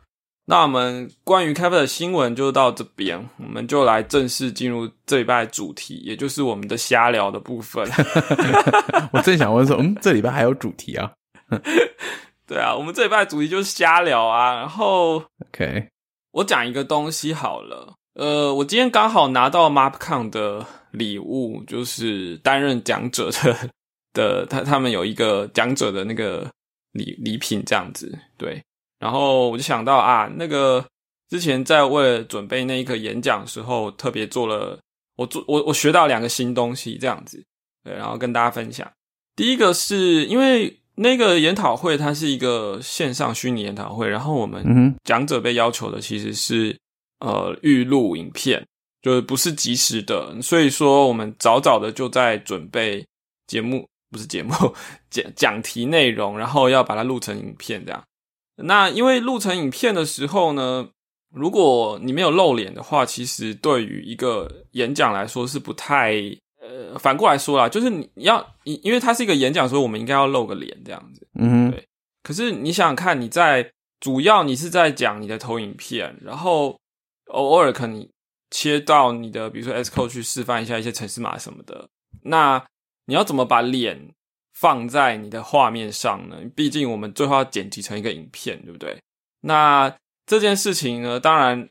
[0.47, 7.89] 那我们关于开发的新闻就到这边，我们就来正式进入这礼拜主题，也就是我们的瞎聊的部分。
[9.13, 11.13] 我正想问说，嗯，这礼拜还有主题啊？
[12.47, 14.55] 对啊，我们这礼拜主题就是瞎聊啊。
[14.55, 15.89] 然后，OK，
[16.33, 17.95] 我讲一个东西好了。
[18.15, 23.71] 呃，我今天刚好拿到 MapCon 的礼物，就是担任讲者的
[24.15, 26.51] 的他他们有一个讲者的那个
[26.93, 28.63] 礼礼品这样子，对。
[28.99, 30.85] 然后我就想到啊，那个
[31.29, 34.79] 之前在为了准备那一个演讲的时候，特别做了
[35.17, 37.43] 我做我我学到两个新东西这样子，
[37.83, 38.89] 对，然后跟大家分享。
[39.35, 46.77] 第一个是因为那个研讨会它是一个线上虚拟研讨会，然后我们讲者被要求的其实是。
[47.25, 48.67] 呃，预录影片
[49.03, 53.05] 就是不是及时的，所以说我们早早的就在准备
[53.49, 54.53] 节目，不是节目
[55.11, 58.01] 讲讲题内容，然后要把它录成影片这样。
[58.57, 60.89] 那因为录成影片的时候呢，
[61.35, 66.15] 如果你没有露脸的话，其实对于一个演讲来说是不太
[66.61, 71.27] 呃，反过来说啦，就是你要因因为它是一个演讲，所以我们应该要露个脸这样子。
[71.41, 71.85] 嗯，对。
[72.23, 76.79] 可是你想想看，你在主要你是在讲你的投影片，然后。
[77.29, 78.07] 偶尔可能
[78.53, 81.89] 切到你的比如说 S code 去示范一下一些程式码什么的。
[82.23, 82.65] 那
[83.07, 84.15] 你要怎么把脸
[84.55, 86.37] 放在你的画面上呢？
[86.55, 88.97] 毕竟我们最后要剪辑成一个影片，对不对？
[89.41, 89.93] 那
[90.27, 91.69] 这件事情呢，当然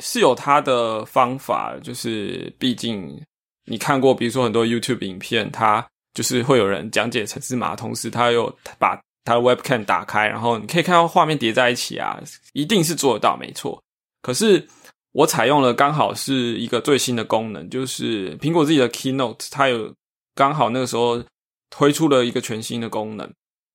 [0.00, 3.22] 是有它的方法，就是毕竟
[3.64, 8.94] 你看过，比如说很多 YouTube 影片，它就是会有人讲解程式码，同时他又把
[9.24, 12.20] 他的 Webcam 打开，然后你可以看到画面叠在一起啊，
[12.52, 13.82] 一定是做得到，没错。
[14.20, 14.68] 可是
[15.14, 19.94] 我采用了刚好是一个最新的功能，就是苹果自己的 Keynote，它有
[20.34, 21.22] 刚好那个时候
[21.70, 23.32] 推出了一个全新的功能，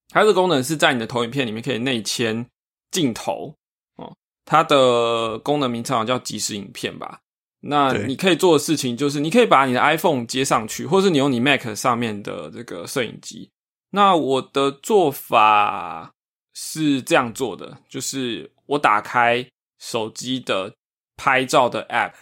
[0.10, 2.46] 它这个功能是在你的投影片里面可以内嵌
[2.92, 3.56] 镜头
[3.96, 7.22] 哦，它的功能名称好像叫即时影片吧。
[7.62, 13.50] 那你可以做的事情就是，你可以把你的 iPhone 接上去，或是你用你 Mac 上面的这个摄影机。
[13.92, 16.14] 那我的做法
[16.54, 19.46] 是这样做的，就是我打开
[19.78, 20.74] 手机的
[21.20, 22.14] 拍照的 App，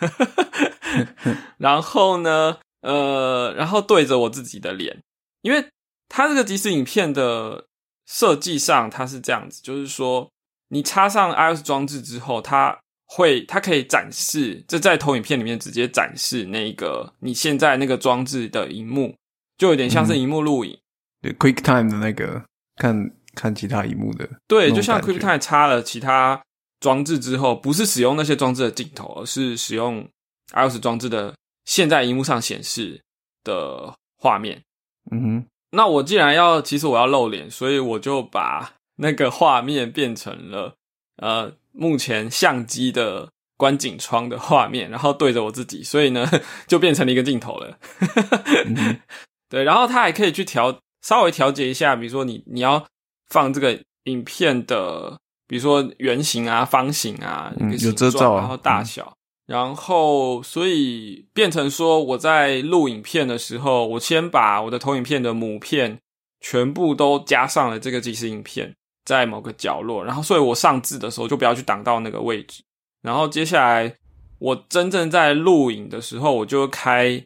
[1.60, 5.04] 然后呢，呃，然后对着我自己的脸，
[5.44, 5.64] 因为
[6.10, 7.66] 它这个即时影片的
[8.08, 10.28] 设计上它是这样子，就是说
[10.70, 19.16] 你插上 iOS 装置之后，它会它可以展示，这在投影片里面直接展示那个你现在那个装置的荧幕，
[19.60, 20.76] 就有点像是荧幕录影。
[21.22, 22.44] 对，QuickTime 的那个
[22.78, 26.42] 看看其他荧幕的，对，就像 QuickTime 插了其他
[26.80, 30.08] 装置之后，不是使用那些装置的镜头，而是使用
[30.54, 31.36] iOS 装置的
[31.66, 33.02] 现在荧幕上显示
[33.44, 34.62] 的画面。
[35.12, 40.76] 嗯哼，那我既然要，其实我要露脸，所以我就把那个画面变成了
[41.18, 46.30] 呃，目前相机的观景窗的画面，然后对着我自己，所以呢，
[46.68, 47.78] 就变成了一个镜头了。
[49.50, 50.80] 对，然后它还可以去调。
[51.04, 52.86] 稍微调节一下，比如说你你要
[53.30, 66.00] 放这个影片的，比如说圆形啊、方形啊，有遮罩，然后大小，然后所以变成说我在录影片的时候，我先把我的投影片的母片
[66.42, 68.74] 全部都加上了这个即时影片
[69.06, 72.62] 在某个角落，然后所以我上字的时候就不要去挡到那个位置，
[73.02, 73.96] 然后接下来
[74.40, 77.24] 我真正在录影的时候，我就开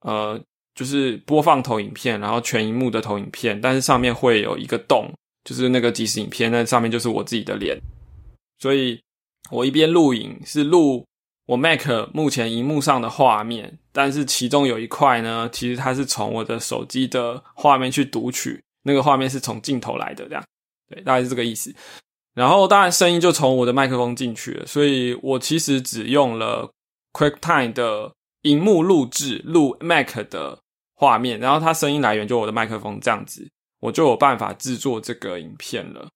[0.00, 0.40] 呃。
[0.74, 5.12] 就是播放投影片，然后全荧幕的投影片，但是上面会有一个洞，
[5.48, 7.80] 就是那个即时影片，那上面就是我自己的脸。
[8.58, 9.00] 所以
[9.50, 11.06] 我一边录影是录
[11.46, 20.44] 我 Mac 目前荧幕上的画面，但是其中有一块呢，其实它是从我的手机的画面去读取，那个画面是从镜头来的，这样
[20.90, 21.74] 对，大概是这个意思。
[22.34, 26.70] 然后当然声音就从我的麦克风进去了，所以我其实只用了
[27.14, 30.58] QuickTime 的荧幕录制录 Mac 的。
[31.00, 33.48] 画面，然后它声音来源就我的麦克风这样子，
[33.80, 36.08] 我就有办法制作这个影片了。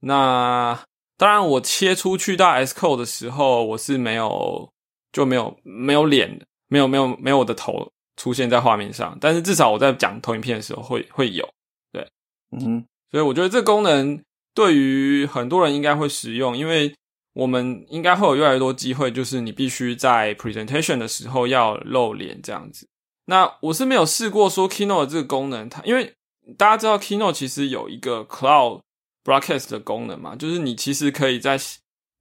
[0.00, 0.78] 那
[1.16, 4.70] 当然，我切出去到 S code 的时候，我是没有
[5.12, 9.16] 就没有没有脸，没有没有没有我的头出现在画面上。
[9.20, 11.48] 但是至少我在讲投影片的时候会会有，
[11.90, 12.06] 对，
[12.52, 14.22] 嗯，所以我觉得这功能
[14.54, 16.94] 对于很多人应该会使用，因为
[17.32, 22.86] 我们应该会有越来越多机会，就是你必须在 presentation 的时候要露脸这样子。
[23.24, 26.12] 那我是没有试过说 Keynote 这个功能，它因为
[26.56, 28.80] 大家知道 Keynote 其实有一个 Cloud
[29.24, 31.58] Broadcast 的功能嘛，就是你其实可以在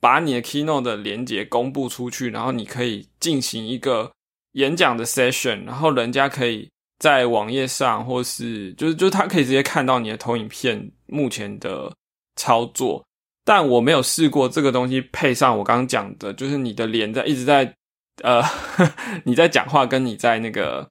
[0.02, 4.12] 把你的 Keynote 的连接公布出去，然后你可以进行一个
[4.54, 11.94] 演讲的 session，然后人家可以在网页上或是就是就是他可以直接看到你的投影片目前的
[12.36, 13.06] 操作，
[13.44, 17.76] 但我没有试过这个东西配上我刚刚讲的，就是你的脸在一直在
[18.24, 18.42] 呃
[19.26, 20.90] 你在讲话，跟你在那个。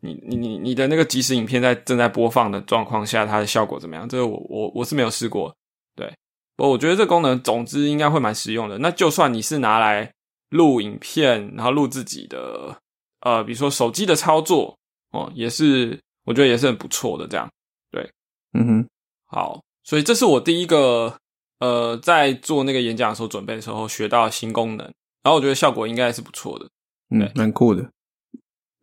[0.00, 4.08] 你你你你的那个即时影片在正在播放的状况下，它的效果怎么样？
[4.08, 5.54] 这个我我我是没有试过，
[5.94, 6.12] 对，
[6.56, 8.78] 我我觉得这功能总之应该会蛮实用的。
[8.78, 10.10] 那就算你是拿来
[10.50, 12.76] 录影片，然后录自己的，
[13.20, 14.76] 呃，比如说手机的操作
[15.12, 17.26] 哦，也是我觉得也是很不错的。
[17.26, 17.50] 这样，
[17.90, 18.08] 对，
[18.54, 18.88] 嗯哼，
[19.26, 21.14] 好，所以这是我第一个
[21.58, 24.86] 呃，在做那个演讲的时候准备的时候学到新功能，
[25.22, 26.68] 然后我觉得效果应该是不错的，
[27.10, 27.90] 嗯，蛮酷的。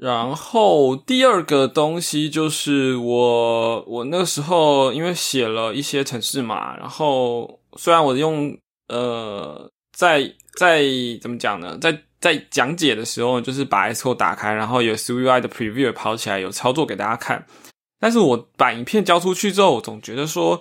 [0.04, 8.58] 然后第二个东西就是我我那个时候因为写了一些程式码，然后虽然我用
[8.89, 10.84] 呃在在
[11.22, 17.48] 怎么讲呢，在在讲解的时候就是把 so 打开，然后有 SVI 的 preview 跑起来，有操作给大家看。
[17.98, 20.60] 但是我把影片交出去之后，我总觉得说，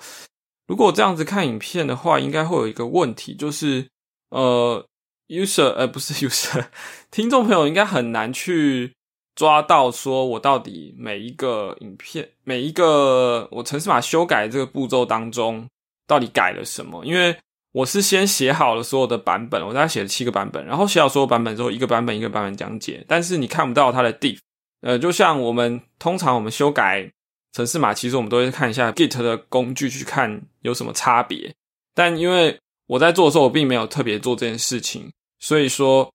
[0.69, 3.89] 如果这样子看影片的话，应该会有一个问题，就是
[4.31, 4.87] 呃
[5.27, 6.67] user 呃不是 user
[7.11, 8.93] 听众朋友应该很难去。
[9.35, 15.67] 抓到说，我到底每一个影片，每一个我程式码修改这个步骤当中，
[16.07, 17.05] 到底改了什么？
[17.05, 17.35] 因为
[17.73, 24.39] 我是先写好了所有的版本，我大概写了七个版本，然后写好所有版本之后，一个版本一个版本讲解，但是你看不到它的 diff，
[24.83, 27.11] 呃，就像我们通常我们修改
[27.53, 31.55] 程式码，其实我们都会看一下 Git 的工具去看有什么差别，
[31.95, 36.13] 但因为我在做的时候，我并没有特别做这件事情，所以说，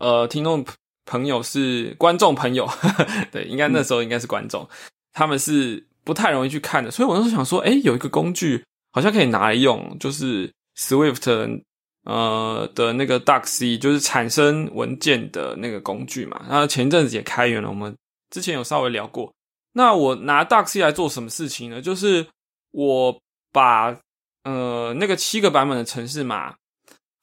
[0.00, 0.64] 呃，听众
[1.08, 2.68] 朋友是观众朋友，
[3.32, 4.68] 对，应该那时候应该是观众，
[5.12, 10.52] 他们是不太容易去看的，所以我那时候想说，哎，有一个工具好像可以拿来用，就是。
[10.78, 11.60] Swift
[12.04, 17.92] 呃的那个 Duckc 就是产生文件的那个工具嘛，然后前阵子也开源了，我们
[18.30, 19.32] 之前有稍微聊过。
[19.72, 21.82] 那我拿 Duckc 来做什么事情呢？
[21.82, 22.24] 就是
[22.70, 23.20] 我
[23.52, 23.98] 把
[24.44, 26.54] 呃那个七个版本的程式码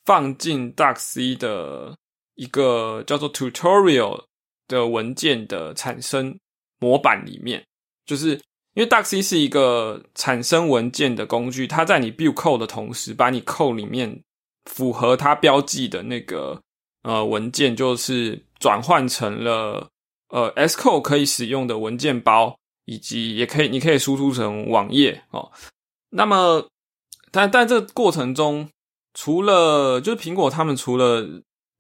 [0.04, 1.96] 放进 Duckc 的
[2.36, 4.26] 一个叫做 Tutorial
[4.68, 6.38] 的文件的产生
[6.80, 7.66] 模板里面，
[8.06, 8.40] 就是。
[8.76, 14.22] 因为 Duckc 是一个产生文件的工具，它在你 build code 的同时，把你 code 里面
[14.66, 16.62] 符合它标记的那个
[17.04, 19.88] 呃文件，就是转换成了
[20.28, 25.50] 呃 S code 可以使用的文件包，以及也可以你可以输出成网页哦。
[26.10, 26.68] 那么，
[27.32, 28.70] 但但这过程中，
[29.14, 31.26] 除了就是苹果他们除了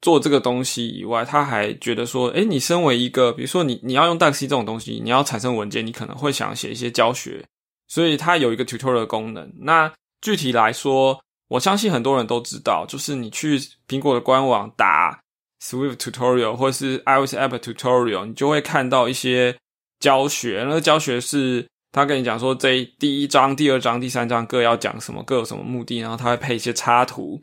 [0.01, 7.43] 做这个东西以外，他还觉得说，哎，你身为一个，比如说你你要用 Duckc 这种东西，你要产生文件，你可能会想写一些教学，
[7.87, 9.51] 所以它有一个 tutorial 的功能。
[9.61, 15.19] 那具体来说，我相信很多人都知道，就是你去苹果的官网打
[15.63, 19.57] Swift tutorial 或是 iOS app tutorial，你就会看到一些
[19.99, 20.63] 教学。
[20.67, 27.41] 那个教学是他跟你讲说，这第一章、第二章、第三章各要讲什么，各有什么目的，然后他会配一些插图，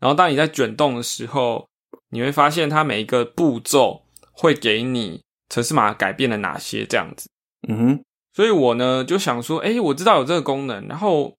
[0.00, 1.67] 然后当你在卷动的时候。
[2.10, 7.28] 你会发现它每一个步骤会给你城市码改变了哪些这样子，
[7.68, 11.34] 嗯哼，所以我呢就想说，哎，我知道有这个功能，然后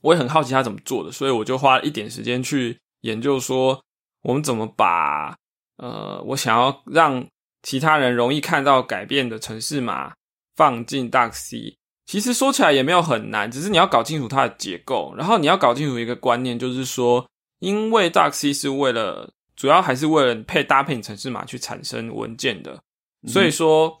[0.00, 3.82] 我也很好奇它怎么做的，所以我就花了一点时间去研究，说
[4.22, 5.36] 我们怎么把
[5.76, 7.26] 呃我想要让
[7.62, 10.12] 其他人容易看到改变的城市码
[10.56, 11.74] 放进 Duckc。
[12.04, 17.24] 其实说起来也没有很难，只是你要搞清楚它的结构，然后你要搞清楚一个观念，就是说，
[17.60, 22.76] 因为 Duckc 是为了主要还是为了配搭配城市码去产生文件的，
[23.28, 23.96] 所以说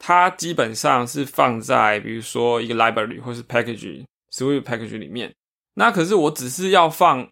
[0.00, 5.32] 它基本上是放在比如说一个 library 或是 package Swift package 里面。
[5.74, 7.24] 那可是我只是要放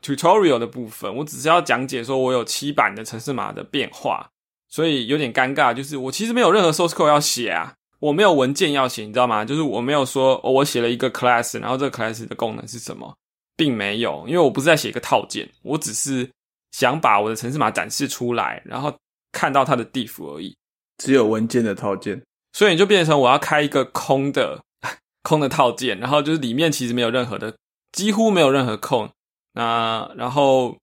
[0.00, 4.26] tutorial 的部分，我只是要讲解说我有七版的城市码的变化，
[4.70, 9.44] 所以有点尴尬，就是我其实没有任何 source code 要写啊，我没有文件要写，你知道吗？
[9.44, 13.14] 就是我没有说我写了一个 class，然后这个 class 的功能是什么，
[13.54, 16.26] 并没有，因为我不是在写一个套件，我只是。
[16.72, 18.94] 想把我的城市码展示出来，然后
[19.32, 20.54] 看到它的地府而已，
[20.98, 24.62] 只有文件的套件，所以你就变成我要开一个空的
[25.22, 27.54] 空的套件，然后就是里面其实没有任何的，
[27.92, 29.10] 几乎没有任何空。
[29.54, 30.76] 那然后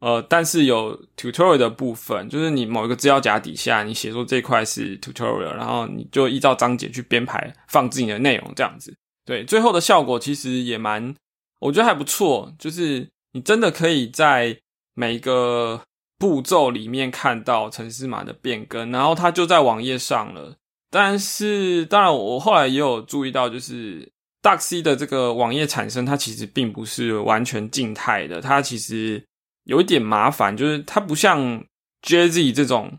[0.00, 8.92] 呃，但是有 tutorial 的部分，就是你某一个资料夹底下，你写作这块是 tutorial，然后你就依照章节去编排放置你的内容，这样子。
[9.24, 11.14] 对，最后的效果其实也蛮，
[11.60, 14.58] 我觉得还不错，就是你真的可以在。
[14.94, 15.80] 每一个
[16.18, 20.54] 步骤里面看到城市码的变更，然后它就在网页上了。
[20.90, 24.06] 但是，当然，我后来也有注意到，就是
[24.42, 29.24] Duckc 的这个网页产生，它其实并不是完全静态的，它其实
[29.64, 31.64] 有一点麻烦，就是它不像
[32.02, 32.92] Jz 这种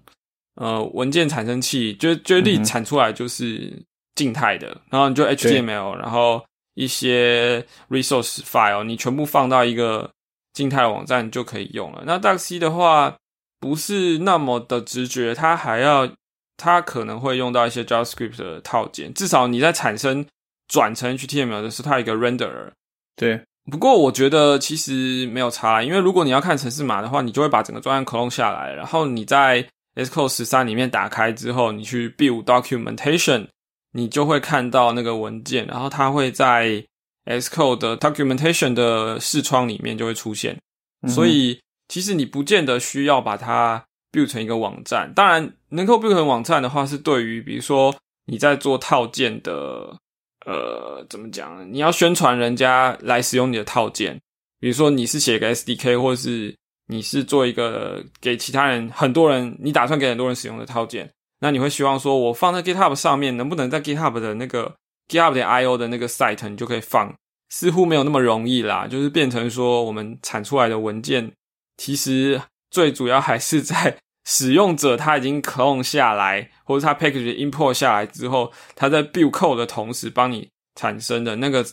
[0.56, 10.10] 呃文件产生器，J Jz 产出来就是静态的，然后你就 HTML，然后一些 resource file，你全部放到一个。
[10.54, 12.04] 静态网站就可以用了。
[12.06, 13.16] 那 Duckc 的话
[13.60, 16.08] 不是那么的直觉，它还要
[16.56, 19.14] 它可能会用到一些 JavaScript 的套件。
[19.14, 20.26] 至少你在产生
[20.68, 22.70] 转成 HTML 的时候，它有一个 renderer。
[23.16, 33.48] 对，不过我觉得其实没有差，因为如果你要看城市码的话，你就会把整个专案 clone 下来，然后你在 Xcode 十三里面打开之后，你去 build documentation，
[33.94, 36.86] 你就会看到那个文件，然后它会在。
[37.26, 40.60] Xcode 的 documentation 的视窗里面就会出现，
[41.08, 45.12] 所以其实你不见得需要把它 build 成一个网站。
[45.14, 49.98] 当然，能够 build 成网站的话，是对于比如说你在做套件的，
[50.46, 51.66] 呃，怎么讲？
[51.72, 54.20] 你要宣传人家来使用你的套件，
[54.60, 56.54] 比如说你是写个 SDK，或者是
[56.88, 61.10] 你是做一个给其他人很多人，你打算给很多人使用的套件，
[61.40, 64.76] 那你会希望说我放在 GitHub 上面，能不能在 GitHub 的那个
[65.08, 67.14] GitHub 点 IO 的那个 site 你就可以放，
[67.50, 68.88] 似乎没有那么容易啦。
[68.88, 71.32] 就是变成说，我们产出来的文件，
[71.78, 72.42] 其实
[72.72, 81.66] 最主要还是在 使用者他已经 clone 下来，或者他 package import 下来之后，他在 build code 的同时帮你产生的那个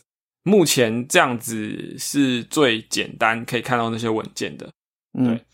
[0.42, 4.68] 目前这样子是最简单可以看到那些文件的。
[5.12, 5.44] 对，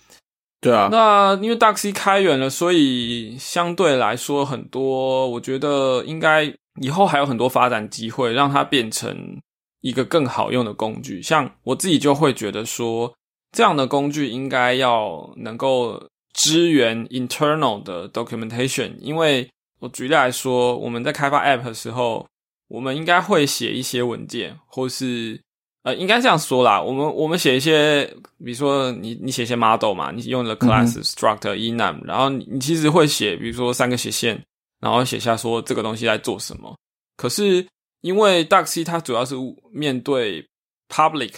[0.60, 0.88] 对啊。
[0.90, 9.40] 那因为 C 开源了，所以相对来说很多，我觉得应该以后还有很多发展机会，让它变成
[9.80, 11.22] 一个更好用的工具。
[11.22, 13.12] 像我自己就会觉得说，
[13.52, 16.02] 这样的工具应该要能够
[16.32, 18.92] 支援 internal 的 documentation。
[18.98, 19.48] 因为
[19.80, 22.26] 我举例来说，我们在开发 app 的时候，
[22.68, 25.40] 我们应该会写一些文件，或是。
[25.86, 26.82] 呃，应该这样说啦。
[26.82, 28.04] 我们我们写一些，
[28.44, 34.44] 比如说你你写一些 model 嘛，你用了 class struct enum，然后你你其实会写，比如说三个斜线，
[34.80, 36.76] 然后写下说这个东西在做什么。
[37.16, 37.66] 可是
[38.02, 39.34] 因为 C 它主要是
[39.72, 40.46] 面对
[40.88, 41.32] public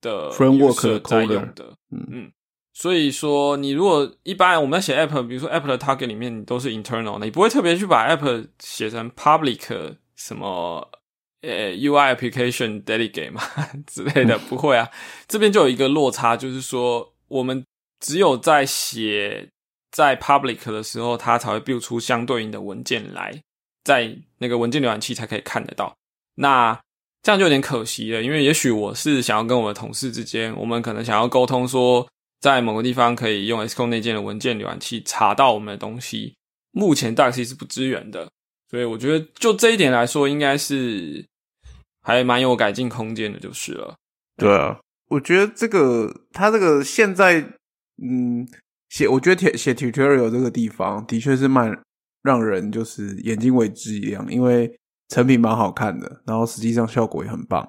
[0.00, 2.32] 的 framework 在用的，嗯嗯，
[2.72, 10.90] 所以说你如果一般我们在写 app，比如说 app 的 target 里面你都是 internal，你不会特别去把 app 写成 public 什么。
[11.46, 13.42] 呃，UI application delegate 嘛
[13.86, 14.88] 之类的， 不会啊。
[15.28, 17.62] 这边就有一个落差，就是说，我们
[18.00, 19.50] 只有在写
[19.94, 23.40] 在 public 的时候，它才会 build 出相对应的文件来，
[23.84, 25.94] 在那个文件浏览器才可以看得到。
[26.34, 26.78] 那
[27.22, 32.06] 这样就有点可惜了，因为也许我是想要跟我的同事之间，我们可能想要沟通，说
[32.40, 36.34] 在某个地方可以用 s c o 内建的文件浏览器查到我们的东西，
[36.72, 38.28] 目前 Dux 是不支援的。
[38.68, 41.24] 所以我觉得就这一点来说，应该是。
[42.06, 43.94] 还蛮有改进空间的，就是了。
[44.36, 44.78] 对啊，
[45.08, 47.40] 我觉得这个它这个现在，
[47.96, 48.46] 嗯，
[48.94, 51.76] 写我觉得写 tutorial 这个地方的确是蛮
[52.22, 54.72] 让人就是眼睛为之一亮，因为
[55.08, 57.68] 成品蛮好看的，然后实际上效果也很棒。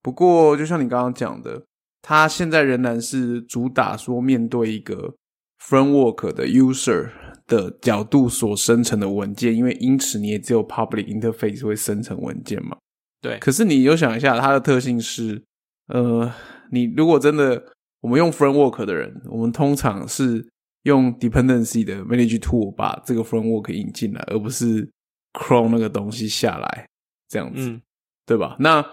[0.00, 1.60] 不过就像你刚刚讲的，
[2.00, 5.12] 它现在仍然是主打说面对一个
[5.60, 7.10] framework 的 user
[7.48, 12.76] 的角度所生成的文件，因为因此你也只有 public interface 会生成文件嘛。
[13.20, 15.42] 对，可是你又想一下，它的特性是，
[15.88, 16.32] 呃，
[16.70, 17.60] 你如果真的
[18.02, 20.48] 我们用 framework 的人，我们通常是
[20.82, 24.88] 用 dependency 的 manage tool 把这个 framework 引进来，而不是
[25.32, 26.88] clone 那个东西下来，
[27.28, 27.80] 这样子，
[28.26, 28.56] 对吧？
[28.58, 28.84] 那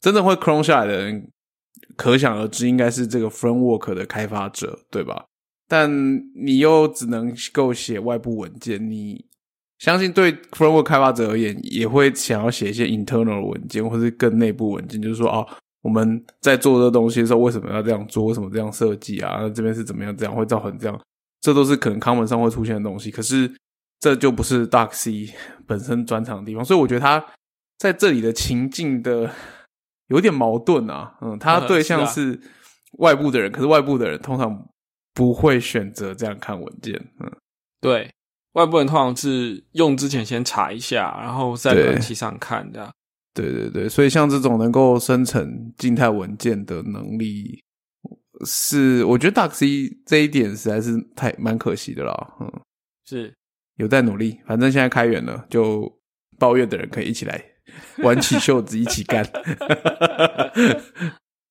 [0.00, 1.30] 真正会 clone 下来的人，
[1.96, 5.24] 可想而知，应该是这个 framework 的开发者，对吧？
[5.68, 5.90] 但
[6.34, 9.24] 你又只能够写外部文件，你。
[9.78, 15.46] 相信对 framework 开发者而言，也会想要写一些 internal 文件，或是更内部文件，就是说，哦，
[15.80, 18.26] 我们在做这东西的时候，为什么要这样做？
[18.26, 19.38] 为什么这样设计啊？
[19.40, 20.14] 那这边是怎么样？
[20.14, 21.00] 这样会造成这样？
[21.40, 23.10] 这都是可能 common 上会出现的东西。
[23.10, 23.50] 可是，
[23.98, 25.32] 这就不是 Dark C
[25.66, 27.24] 本身专长的地方，所以我觉得他
[27.78, 29.30] 在这里的情境的
[30.08, 31.16] 有点矛盾啊。
[31.20, 32.40] 嗯，他 对象是
[32.98, 34.68] 外部的人，可是外部的人通常
[35.14, 36.94] 不会选择这样看文件。
[37.20, 37.30] 嗯，
[37.80, 38.10] 对。
[38.54, 42.90] 外部人通常是用之前先查一下，然后在浏览器上看的。
[43.32, 47.62] 对对对，所以像这种能够生成静态文件的能力，
[48.44, 52.34] 是我觉得 Duck C 这一点实在是太蛮可惜的啦。
[52.40, 52.50] 嗯，
[53.04, 53.34] 是
[53.76, 55.98] 有在努力，反正现在开源了，就
[56.38, 57.42] 抱怨的人可以一起来
[58.04, 59.24] 挽起袖子一起干。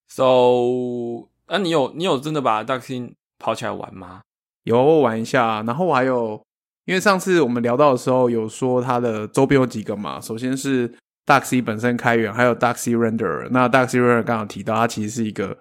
[0.07, 4.21] So，那你有你有真的把 Duck C 跑起来玩吗？
[4.63, 6.41] 有玩一下，然后我还有。
[6.85, 10.19] 因为上次我们聊到的时候，有说它的周边有几个嘛？
[10.19, 10.91] 首先是
[11.23, 13.47] Duck C 本身开源，还有 Duck C Render。
[13.51, 15.55] 那 Duck C Render 刚好提到，它其实是一个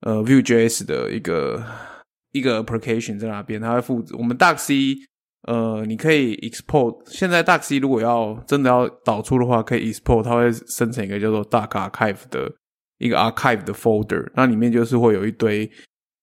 [0.00, 1.64] 呃 Vue.js 的一个
[2.32, 4.98] 一个 application 在那边，它会负责我们 DocC。
[5.42, 7.02] 呃，你可以 export。
[7.06, 12.52] 现在 DocC 如果要真的要导出的话，可以 export，它会生成一个叫做 Doc Archive 的
[12.98, 15.70] 一个 archive 的 folder，那里面就是会有一堆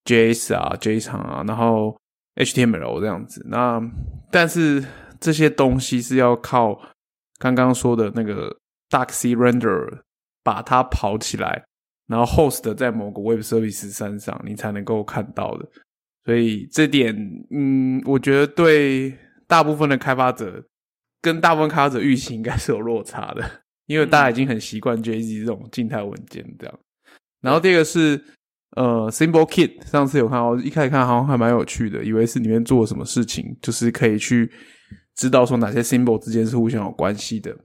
[0.04, 1.98] JS 啊、JSON 啊，然后
[2.36, 3.42] HTML 这样子。
[3.50, 3.82] 那
[4.30, 4.84] 但是
[5.22, 6.78] 这些东西是要靠
[7.40, 8.54] 刚刚说的那个
[8.90, 10.02] DocC render
[10.44, 11.64] 把它跑起来，
[12.08, 15.68] 然后 host 在某个 Web Service 身上，你才能够看到的。
[16.26, 17.16] 所以这点，
[17.52, 19.14] 嗯，我觉得对
[19.48, 20.64] 大部分的开发者
[21.22, 23.44] 跟大部分开发者预期应该是有落差的，
[23.88, 26.80] 因为大家已经很习惯 JZ 这种静态文件这样。
[27.42, 28.24] 然后第二个是。
[28.76, 34.52] 呃，Symbol Kit 上次有看到，一开始看好像还蛮有趣的，以为是里面做了什么事情，就是可以去
[35.16, 37.56] 知道说哪些 symbol 之间是互相有关系的。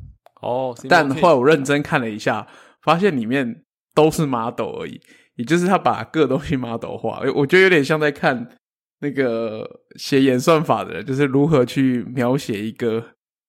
[0.42, 2.46] 哦，但后来我认真看了一下，
[2.82, 3.64] 发现里面
[3.98, 5.00] 都是 model 而已，
[5.34, 7.20] 也就是他把各东西 model 化。
[7.34, 8.48] 我觉得有点像在看
[9.00, 13.04] 那个写演算法的人，就是如何去描写一个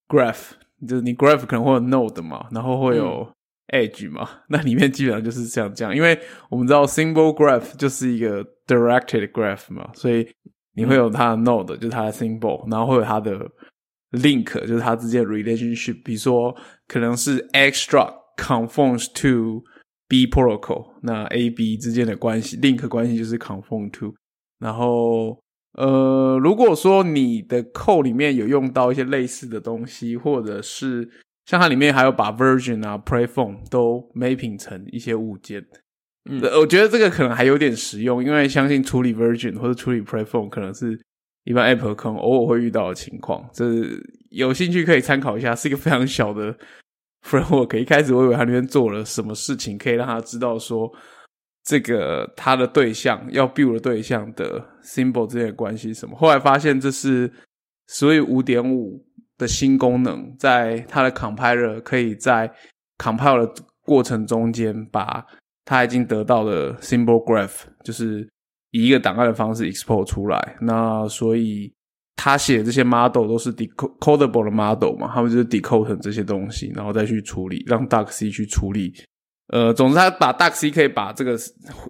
[0.07, 0.53] graph，
[0.87, 3.31] 就是你 graph 可能会有 node 嘛，然后会有。
[3.71, 6.19] Edge 嘛，那里面基本上就是像这样，因为
[6.49, 10.27] 我们知道 symbol graph 就是一个 directed graph 嘛，所以
[10.73, 13.37] 你会有它的 node，就是它的 symbol，然后会有它的
[14.13, 16.55] link，就是它之间的 relationship，比如说
[16.87, 19.63] 可能是 extract conforms to
[20.09, 24.13] B protocol，那 A B 之间的关系，link 关系就是 conform to。
[24.59, 25.39] 然后，
[25.77, 31.07] 呃，如果说你的 code 里面有用到一些类似的东西，或者是
[31.45, 35.65] 像它里面还有把 version 啊、preform 都 mapping 成一些物件，
[36.29, 40.99] 嗯我觉得这个可能还有点实用，因为相信处理 version 或者处理 preform 可能是
[41.45, 43.47] 一般 app 可能偶尔会遇到的情况。
[43.53, 43.65] 这
[44.31, 46.57] 有兴趣可以参考一下，是一个非常小的
[47.25, 47.77] framework。
[47.77, 50.91] 一开始我以为他那边做了什么事情，可以让他知道说
[51.63, 56.15] 这个他的对象要 build 的对象的 symbol 之间的关系什么。
[56.17, 57.31] 后来发现这是
[57.87, 59.03] 所以五点五
[59.37, 62.51] 的新功能，在它的 compiler 可以在
[62.97, 65.25] compile 的过程中间把
[65.65, 68.27] 他已经得到的 symbol graph，就是
[68.71, 70.57] 以一个档案的方式 export 出来。
[70.61, 71.73] 那所以
[72.21, 78.93] 他写的这些 model 都是 decodable 的 model 嘛，他们就是 decode 成这些东西，然后再去处理，让 DuckC 去处理。
[79.47, 81.37] 呃，总之，他把 DuckC 可以把这个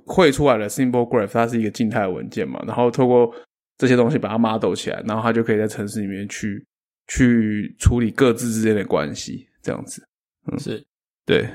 [0.05, 3.33] 绘出来的 symbol graph，它是一个静态的文件嘛，然后透过
[3.79, 6.63] 这些东西把它 model 起来，然后它就可以在城市里面去
[7.07, 10.03] 去处理各自之间的关系，这样子。
[10.51, 10.85] 嗯是
[11.25, 11.49] 对，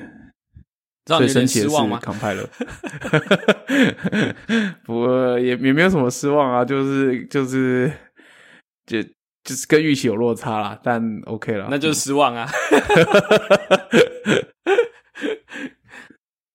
[1.05, 2.45] 最神奇的是失望吗？compiler，
[4.85, 7.91] 不过也也没有什么失望啊，就是就是
[8.85, 9.01] 就
[9.43, 12.49] 就是跟预期有落差啦，但 OK 了，那就是失望啊。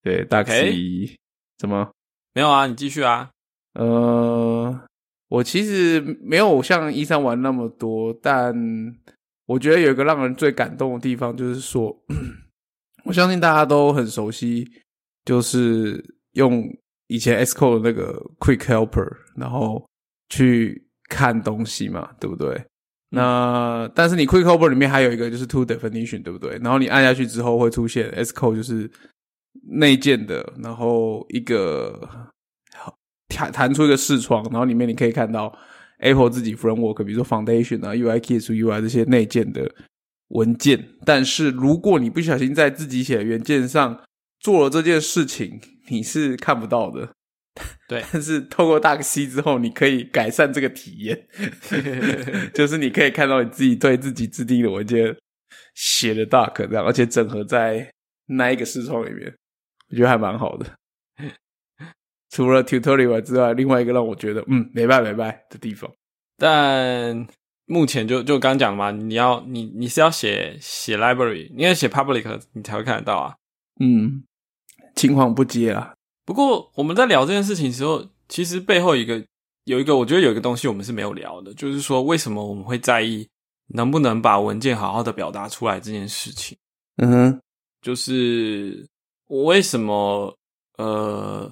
[0.02, 1.16] 对大 C
[1.58, 1.90] 怎么？
[2.32, 3.30] 没有啊，你继续啊。
[3.74, 4.80] 呃，
[5.28, 8.54] 我其实没有像一三玩那么多，但
[9.46, 11.94] 我觉得有一个让人最感动的地方，就是说，
[13.04, 14.66] 我相信大家都很熟悉，
[15.24, 16.02] 就是
[16.32, 16.64] 用
[17.08, 19.86] 以前 Xcode 的那个 Quick Helper，然后
[20.30, 22.64] 去看东西嘛，对不对？
[23.10, 26.52] 那但是你 Quick Helper 里面还有一个就是 To Definition，对不对？
[26.62, 28.88] 然后你按下去之后会出现 S Code，就是
[29.68, 32.08] 内建的，然后一个
[33.28, 35.52] 弹弹出一个视窗，然后里面你可以看到
[35.98, 39.68] Apple 自己 framework，比如说 Foundation 啊、UI Kit、UI 这些内建的
[40.28, 40.90] 文件。
[41.04, 44.00] 但是如果你不小心在自己写的原件上
[44.38, 47.10] 做了这件事情，你是看不到的。
[47.90, 51.26] 对 但是透过 Dark C 之后，你可以改善这个体验，
[52.54, 55.16] 就是你可以看到你自己对自己制定的文件
[55.74, 57.92] 写的 Dark 这样，而且整合在
[58.26, 59.34] 那一个视窗里面，
[59.90, 60.66] 我觉得还蛮好的。
[62.30, 65.90] 除了 tutorial 之外，另外一个让我觉得嗯没办没办的地方，
[66.36, 67.26] 但
[67.66, 73.34] 目前就就刚讲嘛，你要你你是要写写 library，你要写 public，你才会看得到啊。
[73.80, 74.22] 嗯，
[74.94, 75.92] 青黄不接啊，
[76.30, 79.20] 不过我们在聊这件事情的时候，其实背后一个
[79.64, 83.28] 有一个，我觉得有一个东西我们是没有聊的，就是说为什么我们会在意
[83.74, 86.56] 能不能把文件好好的表达出来这件事情。
[86.98, 87.40] 嗯哼，
[87.82, 88.86] 就是
[89.26, 90.32] 我为什么
[90.78, 91.50] 呃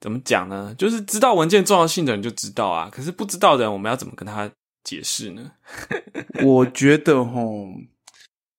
[0.00, 0.74] 怎么讲呢？
[0.78, 4.50] 就是知道文件重要性的人就知道啊，可是不知道的人，我们要怎么跟他
[4.82, 5.52] 解释呢？
[6.42, 7.66] 我觉得吼，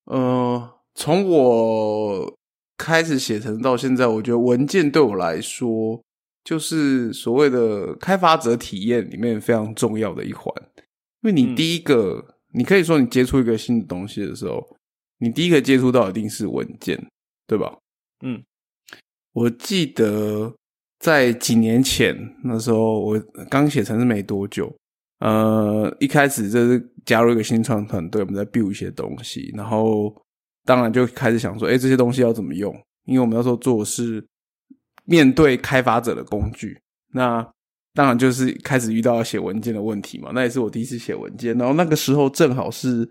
[0.04, 2.32] 呃，从我
[2.78, 6.04] 开始写成到现在，我觉得文件对我来说，
[6.44, 10.54] 就是所谓的开发者体验里面非常重要的一环。
[11.22, 14.62] 因为你嗯第一个，你可以说你接触一个新的东西的时候，
[15.20, 17.02] 你第一个接触到一定是文件，
[17.48, 17.78] 对吧？
[18.24, 18.44] 嗯，
[19.34, 20.54] 我记得
[21.00, 23.20] 在几年前那时候，我
[23.50, 24.72] 刚写成是没多久，
[25.20, 30.16] 呃，一开始就是加入一个新创团队，我们在 build 一些东西，然后
[30.66, 32.76] 当然就开始想说，哎，这些东西要怎么用？
[33.06, 34.26] 因为我们那时候做是
[35.06, 36.82] 面对开发者的工具，
[37.14, 37.48] 那
[37.94, 40.32] 当然就是开始遇到写文件的问题嘛。
[40.34, 43.08] 那也是我第一次写文件，然后那个时候正好是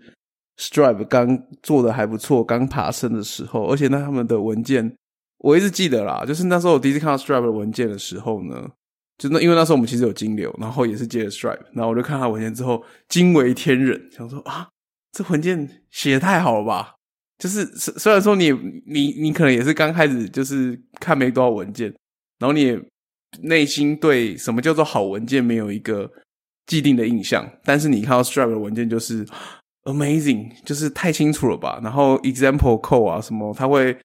[0.57, 4.95] Stripe 刚做的还不错，刚爬升的时候，而且那他们的文件
[5.37, 8.69] 我一直记得啦，就是那时候我第一次看到 Stripe 的文件的时候呢，
[9.17, 14.67] 就那因为那时候我们其实有金流，然后也是接了 Stripe，然后我就看他文件之后惊为天人，想说啊，
[15.13, 16.94] 这文件写的太好了吧！
[17.37, 18.51] 就是虽然说你
[18.85, 21.87] 你你可能也是刚开始就是看没多少文件，
[22.39, 22.81] 然后你也
[23.41, 26.09] 内心对什么叫做好文件没有一个
[26.65, 29.25] 既定的印象，但是你看到 Stripe 的文件就是
[29.83, 31.79] amazing，就是太清楚了吧？
[31.83, 33.95] 然后 example code 啊什么，它会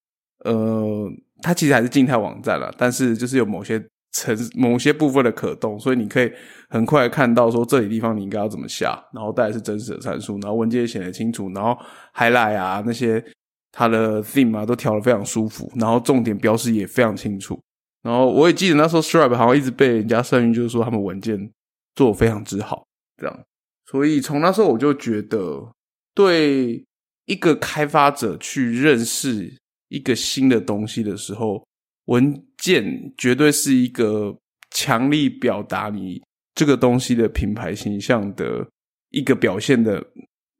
[0.44, 1.08] 呃，
[1.40, 3.80] 它其实还是静态网站啦，但是就是有某些
[4.12, 6.30] 成某些部分的可动，所以你可以
[6.68, 11.76] 很快看到说这里地方你应该要怎么下，然后带来是真实的参数，然后文件也显得清楚，然后
[12.14, 13.24] highlight 啊那些
[13.72, 17.60] 它的 theme 啊都调的非常舒服，然后重点标识也非常清楚。
[18.02, 21.50] 然后我也记得那时候 Stripe 好像一直被人家声誉，就是说他们文件
[21.94, 22.86] 做的非常之好，
[23.16, 23.40] 这样。
[23.86, 25.70] 所以从那时候我就觉得，
[26.14, 26.84] 对
[27.26, 29.54] 一个开发者去认识
[29.88, 31.62] 一个新的东西的时候，
[32.10, 34.36] 文件绝对是一个
[34.70, 36.20] 强力表达你
[36.54, 38.66] 这个东西的品牌形象的
[39.10, 40.04] 一个表现的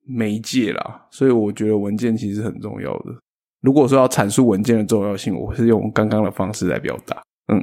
[0.07, 3.17] 媒介啦，所以我觉得文件其实很重要的。
[3.61, 7.21] 如果说要阐述文件的重要性，我是用刚刚的方式来表达。
[7.53, 7.63] 嗯，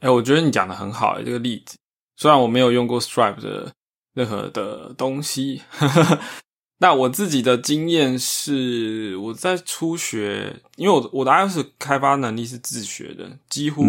[0.00, 1.76] 哎，我觉得你讲的很好，这个例子。
[2.16, 3.72] 虽然我没有用过 Stripe 的
[4.14, 5.62] 任何的东西，
[6.78, 13.82] 那我自己的经验是，我在初学，因为我我的 iOS 开发能力是自学的，几乎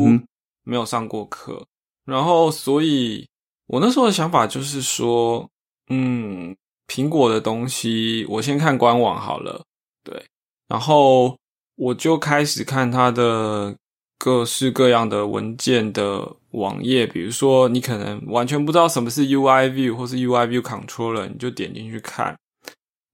[0.64, 1.66] 没有上过课。
[2.06, 3.28] 然后，所以
[3.68, 5.50] 我那时候的想法就是说，
[5.90, 6.56] 嗯，
[6.88, 9.66] 苹果的东西，我先看官网好了，
[10.06, 10.26] 对。
[10.70, 11.38] 然后
[11.76, 13.76] 我就开始看它的
[14.18, 22.38] 各式各样的文件的网页，比如说你可能完全不知道什么是 UI View 或是 UI View Controller，你就点进去看。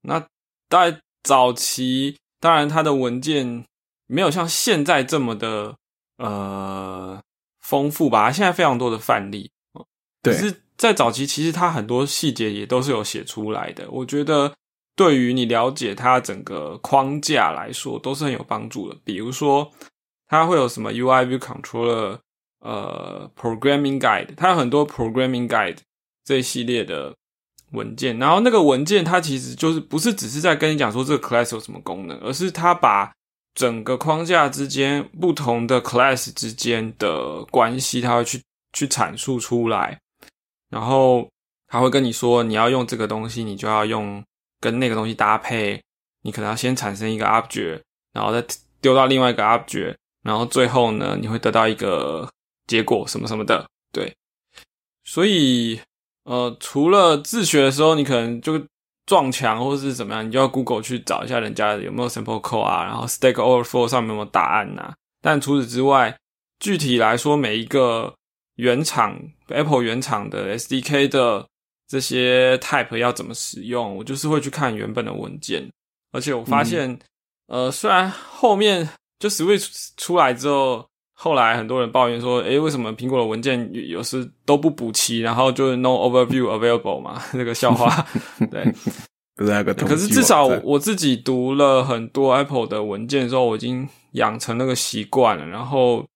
[0.04, 0.24] 那
[0.70, 3.64] 在早期，当然它的文件
[4.06, 5.76] 没有像现在这么的
[6.18, 7.20] 呃
[7.60, 9.50] 丰富吧，现在非常多的范例。
[10.22, 13.90] 可是，在早期，其实它很多细节也都是有写出来的。
[13.90, 14.54] 我觉得。
[14.96, 18.96] 对于你了解它整个框架来说，都是很有帮助的。
[19.02, 19.68] 比如说，
[20.28, 22.20] 它会有什么 UI View Controller，
[22.60, 25.78] 呃，Programming Guide，它有很多 Programming Guide
[26.24, 27.12] 这一系列的
[27.74, 28.18] 文件。
[28.18, 33.12] 然后那个文件，它其实就是不是只是在跟你讲说这个 class 有什么功能，而是它把
[33.54, 39.98] 整个框架之间不同的 class 之间的关系，它会去去阐述出来。
[40.70, 41.28] 然后
[41.68, 44.24] 他会跟你说，你要用这个东西，你就要用。
[44.60, 45.78] 跟那个东西搭配，
[46.22, 47.82] 你可能要先产生一个 object，
[48.14, 48.42] 然后再
[48.80, 52.26] 丢到另外一个 object，然后最后呢，你会得到一个
[52.66, 53.68] 结果什么什么的。
[53.92, 54.16] 对，
[55.04, 55.78] 所以
[56.24, 58.60] 呃，除了自学的时候，你可能就
[59.06, 64.94] 撞墙或者是怎么样，你就要 Google 去找一下人家有没有 sample code 啊，然后 Stack Overflow 上面有没有答案呐。
[65.20, 66.16] 但除此之外，
[66.58, 68.14] 具体来说，每一个
[68.56, 69.18] 原厂
[69.48, 71.46] Apple 原厂的 SDK 的。
[71.86, 73.94] 这些 type 要怎么使用？
[73.94, 75.70] 我就是会去看原本的文件，
[76.12, 76.98] 而且我发现，
[77.46, 80.88] 呃，虽然后面就 Switch 出来之后，
[81.24, 88.06] 后来很多人抱怨说，诶，为什么苹果的文件有时都不补齐，然后就是 No Overview Available 嘛， 那个笑话。
[88.50, 88.62] 对，
[89.34, 89.72] 不是那个。
[89.72, 96.06] 可是至少我自己读了很多 Apple 的文件之后，我已经养成那个习惯了，然后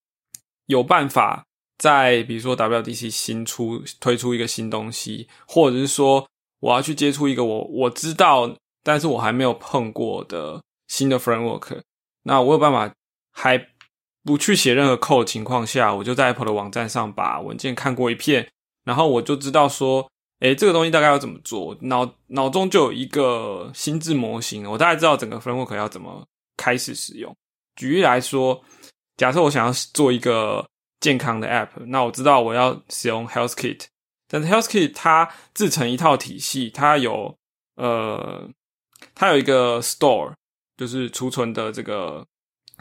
[0.67, 1.43] 有办法。
[1.79, 6.27] 在比如说 WDC 新出推出一个新东西，或者是说
[6.59, 8.53] 我要去接触一个我我知道，
[8.83, 11.81] 但是我还没有碰过的新的 framework，
[12.25, 12.93] 那我有办法
[13.31, 13.57] 还
[14.29, 18.47] 不去写任何 code 情况下，我就在 Apple 的网站上把文件看过一遍，
[18.85, 20.07] 然后我就知道说，
[20.41, 26.27] 诶，这个东西大概要怎么做，脑脑中就有一个心智模型，我大概知道整个 framework 要怎么
[26.59, 27.35] 开始使用。
[27.77, 28.63] 举例来说，
[29.17, 30.67] 假设我想要做一个。
[31.01, 33.85] 健康的 App，那我知道我要使用 Health Kit，
[34.27, 37.39] 但是 Health Kit 它自成一套体系，它有
[37.77, 38.51] 呃，
[39.15, 40.33] 它有一个 Store，
[40.77, 42.27] 就是储存的这个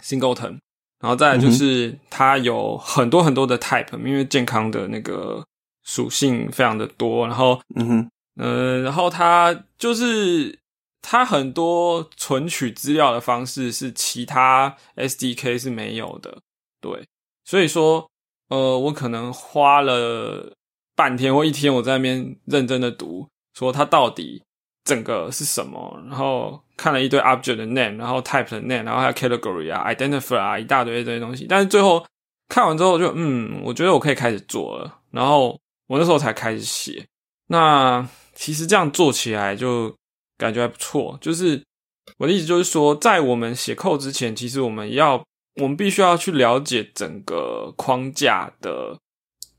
[0.01, 0.57] Singleton，
[0.99, 5.43] 然后再来就是它有很多很多的 Type，因为健康的那个
[5.83, 10.57] 属性非常的多，然后嗯哼，呃，然后它就是
[11.01, 16.39] 它很多存取资料的方式是其他 SDK 是没有的，
[16.81, 17.05] 对。
[17.45, 18.09] 所以说，
[18.49, 20.51] 呃，我可能花了
[20.95, 24.43] 半天或一天，我在那边认真的读，说它到底
[24.87, 31.45] 整个是什么，然后看了一堆 object 的 name，然后 type 的 name，然后还有 category 啊，identifier 啊，一大堆这些东西。
[31.47, 32.03] 但是最后
[32.47, 34.99] 看完之后，就嗯，我觉得我可以开始做了。
[35.11, 37.05] 然后我那时候才开始写。
[37.47, 39.93] 那其实这样做起来就
[40.37, 41.17] 感觉还不错。
[41.21, 41.61] 就是
[42.17, 45.23] 我的意思就是说，在我们写 code 之前，其实我们要。
[45.59, 48.95] 我们必须要去了解整个框架的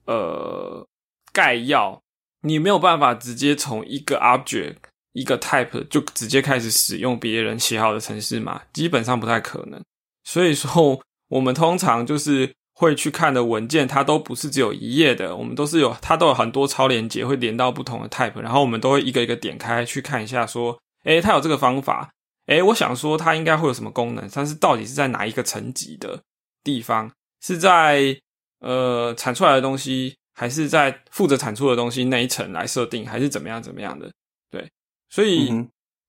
[0.06, 0.86] 呃
[1.32, 2.00] 概要，
[2.42, 4.76] 你没有办法直接从一个 object
[5.12, 9.82] 一个 type 就直接开始使用别人写好的程式码，基本上不太可能。
[10.24, 22.10] 所以说，我们通常就是会去看的文件，它都不是只有一页的，我们都是有它都有很多超连接，会连到不同的 type，然后我们都会一个一个点开去看一下，说，诶，它有这个方法。
[22.46, 26.22] 哎，我想说它应该会有什么功能，但是到底是在哪一个层级的
[26.64, 27.10] 地方？
[27.40, 28.18] 是在
[28.60, 34.10] 呃产出来的东西，还是在负责产出的东西那一层来设定，还是怎么样怎么样的？
[34.50, 34.66] 对，
[35.10, 35.50] 所以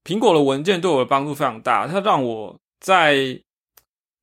[0.04, 3.40] 苹果的文件对我的帮助非常大，它让我在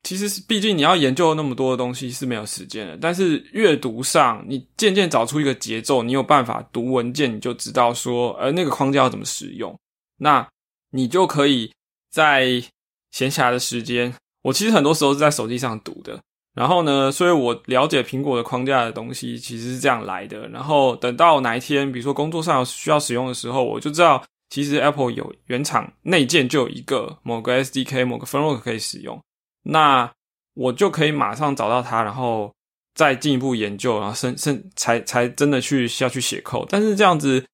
[0.03, 9.79] 其实是毕竟你要研究那么多的东西是没有时间的，但是阅读上你渐渐找出一个节奏，你有办法读文件，你就知道说，呃，那个框架要怎么使用，
[10.19, 10.47] 那
[10.91, 11.71] 你就可以。
[12.09, 12.63] 在
[13.11, 16.19] 闲暇的时间，我其实很多时候是在手机上读的。
[16.55, 20.49] 然后呢，所以我了解苹果的框架的东西其实是这样来的。
[20.49, 29.23] 然后等到哪一天，比如说工作上需要使用的时候，我就知道其实 Apple 有原厂内建就有一个某个 SDK、某个 framework 可以使用，
[29.63, 30.13] 那
[30.55, 32.55] 我就可以马上找到它，然后
[32.95, 36.67] 再进一步研究，然后深深才才真的去下去写 code。
[36.71, 37.45] 但是这样子，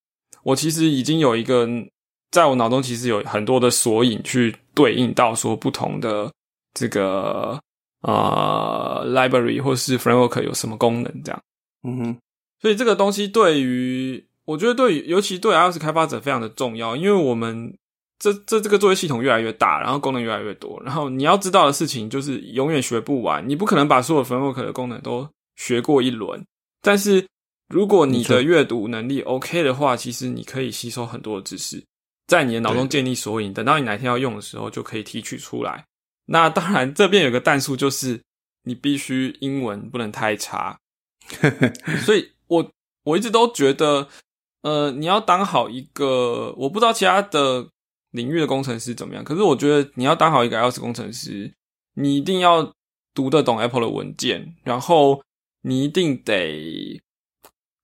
[0.43, 1.69] 我其实已经有一个。
[2.31, 6.33] 在我脑中，其实有很多的索引去对应到说不同的
[6.73, 7.61] 这个
[8.01, 11.43] 呃 library 或是 framework 有什么功能，这样。
[11.83, 12.19] 嗯哼，
[12.63, 17.77] 所以这个东西对于我觉得对尤其对 iOS 开发者非常的重要，因为我们
[18.19, 26.45] 这这这个作业系统越来越大，然后功能越来越多，然后你要知道的事情就是永远学不完，你不可能把所有 framework 的功能都学过一轮。
[26.81, 27.27] 但是
[27.69, 31.83] 如果你的阅读能力 OK 的话，其实你可以吸收很多的知识。
[32.29, 35.85] 在你的脑中建立索引，等到你哪天要用的时候，就可以提取出来。
[36.27, 38.19] 那当然，这边有个弹数，就是
[38.63, 40.79] 你必须英文不能太差。
[42.07, 42.71] 所以我
[43.05, 44.09] 我一直都觉得，
[44.63, 47.69] 呃，你要当好一个，我不知道其他的
[48.11, 51.53] 领域的工程师怎么样，可是我觉得你要当好一个 iOS 工程师，
[51.95, 52.73] 你一定要
[53.15, 55.23] 读得懂 Apple 的文件，然后
[55.63, 57.01] 你一定得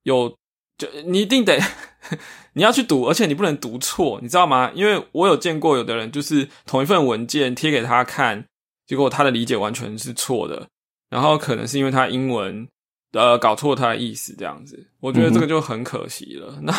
[0.02, 0.36] 有，
[0.76, 1.58] 就你一定得。
[2.54, 4.72] 你要去读，而且你不能读错，你知道吗？
[4.74, 8.46] 因为我有见过有的人，就是同一份文件贴给他看，
[8.86, 10.66] 结果他的理解完全是错的，
[11.10, 12.66] 然后可能是因为他英文
[13.12, 16.58] 呃搞错他的意思，这样子，我觉得这个就很可惜了。
[16.62, 16.72] 那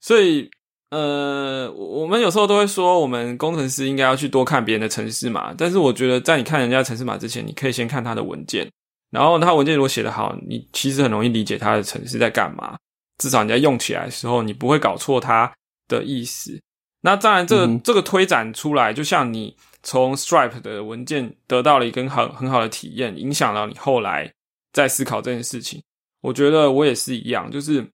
[0.00, 0.50] 所以
[0.90, 8.70] 呃，我们有时候都会说，我们工程师应该要去多看别人的城市码，但是我觉得在你看人家城市码之前，你可以先看他的文件，
[9.10, 12.76] 然后他文件如果写得好，你其实很容易理解他的城市在干嘛。
[13.18, 15.52] 至少你在用起来的时候，你不会搞错它
[15.86, 16.60] 的意思。
[17.00, 24.32] 那当然，这个这个推展出来，就像你从 Stripe 的文件得到了一个很很好的体验，影响了你后来
[24.74, 25.82] 在思考这件事情。
[26.20, 27.88] 我觉得我也是一样，就是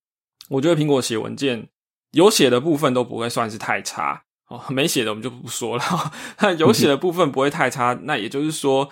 [0.49, 1.69] 我觉得苹果写文件
[2.11, 6.13] 有写的部分都不会算是太差哦，没写的我们就不说了。
[6.59, 8.91] 有写的部分不会太差，那也就是说。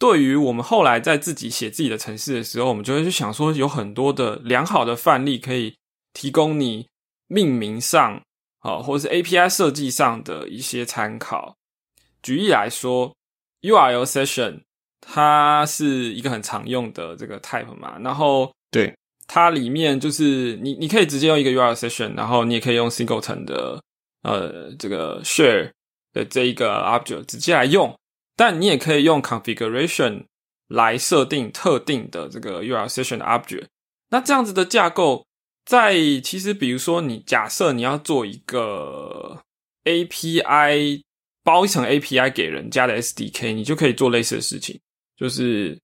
[0.00, 5.74] 对于我们后来在自己写自己的城市的时候，我们就会去想说，有很多的良好的范例可以
[6.12, 6.86] 提供你
[7.26, 8.22] 命名上
[8.60, 11.56] 啊，或者是 API 设计上的一些参考。
[12.22, 13.12] 举例来说
[13.62, 14.60] ，URL session
[15.00, 18.94] 它是一个很常用的这个 type 嘛，然后对
[19.26, 23.82] 它里面就是你你可以直接用一个 URL session，然后你也可以用 singleton 的
[24.22, 25.70] 呃这个 share
[26.12, 27.94] 的这一个 object 直接来用。
[28.36, 30.24] 但你也可以用 configuration
[30.68, 33.66] 来设定特定的这个 URL session 的 object。
[34.10, 35.26] 那这样子的架构，
[35.64, 39.42] 在其实比如说你假设你要做一个
[39.84, 41.02] API
[41.42, 44.78] 包一层 API 给人家的 SDK，你就可以做类似的事情，
[45.18, 45.78] 就是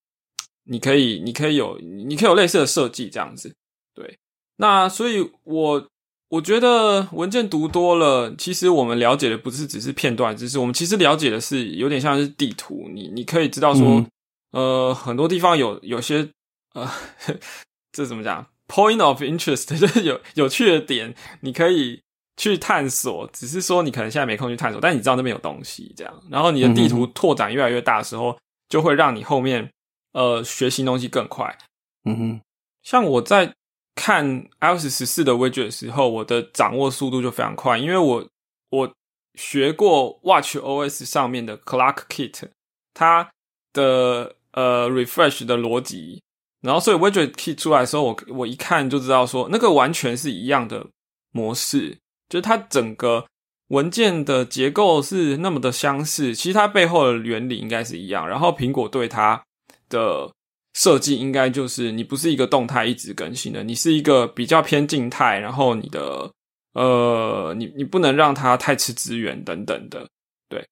[0.65, 3.53] 你可以你可以有你可以有类似的设计这样子。
[3.93, 4.19] 对，
[4.57, 5.89] 那所以我。
[6.31, 12.89] 我觉得文件读多了，其实我们了解的不是只是片段知识，我们其实了解的是有点像是地图。
[12.93, 14.05] 你你可以知道说，
[14.51, 16.29] 呃，很多地方有有些
[16.73, 16.91] 呃，
[17.93, 22.03] 这怎么讲？Point of interest 就是有有趣的点，你可以
[22.37, 23.31] 去探索。
[23.33, 26.23] 只是说你可能现在没空去探索，但你知道那边有东西，这样。
[26.29, 28.37] 然后你的地图拓展越来越大的时候，
[28.69, 29.71] 就会让你后面
[30.13, 31.57] 呃学新东西更快。
[32.05, 32.41] 嗯哼，
[32.83, 33.55] 像我在。
[33.97, 38.29] 看 iOS 十四的 widget 的时候，我的掌握速度就非常快，因为我
[38.71, 38.93] 我
[39.35, 42.49] 学过 Watch OS 上面的 Clock Kit，
[42.93, 43.31] 它
[43.73, 46.21] 的呃 refresh 的逻辑，
[46.61, 50.85] 然后所以 widget kit 出来的时候，我我一看就知道说那个完全是一样的
[51.31, 51.97] 模式，
[52.29, 53.25] 就是它整个
[53.69, 59.43] 文件的结构是那么的相似，其实它背后的原理应该是一样，然后苹果对它
[59.89, 60.31] 的。
[60.77, 66.29] 设计应该就是你不是一个动态一直更新的，你是一个比较偏静态，然后你的
[66.73, 70.05] 呃，你你不能让它太吃资源等等的，
[70.49, 70.67] 对，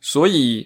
[0.00, 0.64] 所以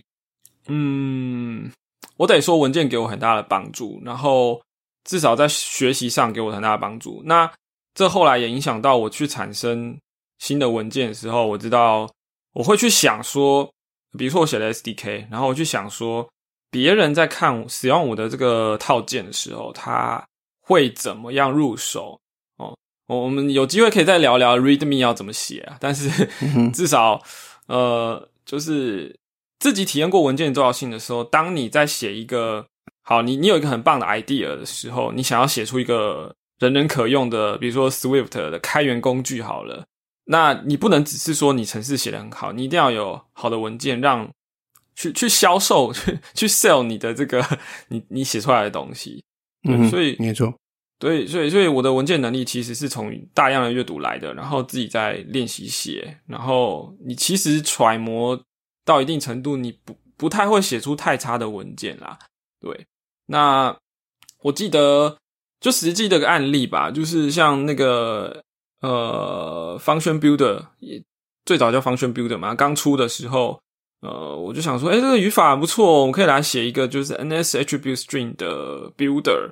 [0.66, 1.72] 嗯，
[2.18, 4.60] 我得说文件给我很大的帮助，然后
[5.04, 7.22] 至少在学习上给我很大的帮助。
[7.24, 7.50] 那
[7.94, 9.98] 这后来也影响到我去产生
[10.38, 12.10] 新的文件的时候，我知道
[12.54, 13.70] 我会去想说，
[14.16, 16.28] 比如说我写了 SDK，然后我去想说。
[16.70, 20.22] 别人在看使用我的这个套件的时候，他
[20.60, 22.20] 会怎么样入手？
[22.58, 22.76] 哦，
[23.06, 25.78] 我们有机会可以再聊聊 README 要怎么写啊。
[25.80, 26.28] 但是
[26.74, 27.22] 至少，
[27.68, 29.18] 呃，就是
[29.58, 32.66] 自己体验过文件重要性的时候，当你在写一个
[33.02, 39.86] 好，你你有一个很棒的 idea 的时候，你想要写出一个人人可用的，比如说 Swift 的开源工具，好了，
[40.28, 44.30] 那你不能只是说你程式写的很好，你一定要有好的文件让。
[45.00, 47.40] 去去销售去去 sell 你的这个
[47.86, 49.22] 你你写出来的东西。
[49.62, 50.52] 嗯，所以没错，
[50.98, 58.42] 对，所以所以我的文件能力其实是从大量的阅读来的，然后自己在练习写，然后你其实揣摩
[58.84, 62.18] 到一定程度，你不不太会写出太差的文件啦。
[62.60, 62.84] 对，
[63.26, 63.76] 那
[64.42, 65.16] 我记得
[65.60, 68.42] 就实际的个案例吧，就是像那个
[68.80, 71.02] 呃，Function Builder 也
[71.44, 73.60] 最早叫 Function Builder 嘛，刚出的时候，
[74.02, 79.50] 呃，我就想说，哎，这个语法不错，我们可以来写一个就是 NS Attribute String 的 Builder。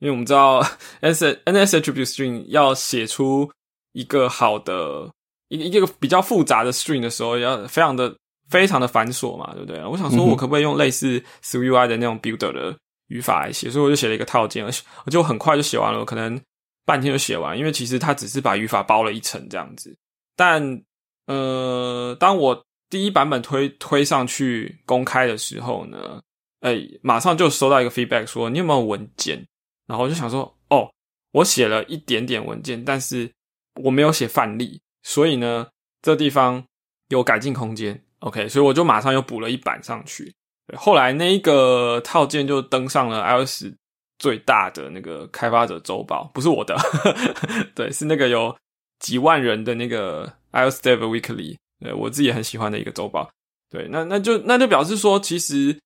[0.00, 0.58] 因为我们知道
[1.00, 1.14] N
[1.44, 3.50] N S attribute string 要写出
[3.92, 5.08] 一个好的
[5.48, 8.14] 一个一个比较复杂的 string 的时候，要非常的
[8.50, 9.82] 非常的繁琐嘛，对不对？
[9.86, 13.70] 我想说，我可不可以用类似 s w i 的那种 builder 的语法来写？
[13.70, 16.38] 所以我就写了一个套件，而且我就很快就写完了，可能
[16.84, 17.58] 半天就写完。
[17.58, 19.96] 因为其实它只是把语法包了一层这样子。
[20.36, 20.82] 但
[21.26, 26.20] 呃，当我第一版本推推上去公开的时候呢，
[26.60, 29.46] 哎，马上就收到一个 feedback 说，你有没有文件？
[29.86, 30.90] 然后我就想说，哦，
[31.32, 33.30] 我写了一点点文件，但是
[33.82, 35.66] 我没有写范例，所以呢，
[36.02, 36.64] 这地方
[37.08, 38.02] 有改进空间。
[38.20, 40.34] OK，所以我就马上又补了一版上去。
[40.74, 43.66] 后来那一个套件就登上了 iOS
[44.18, 46.76] 最大的那个开发者周报，不是我的，
[47.74, 48.56] 对，是那个有
[48.98, 53.30] 几万人的那个 iOS Dev Weekly，对我自己很喜欢的一个周报。
[53.70, 55.78] 对，那那就那就表示说，其实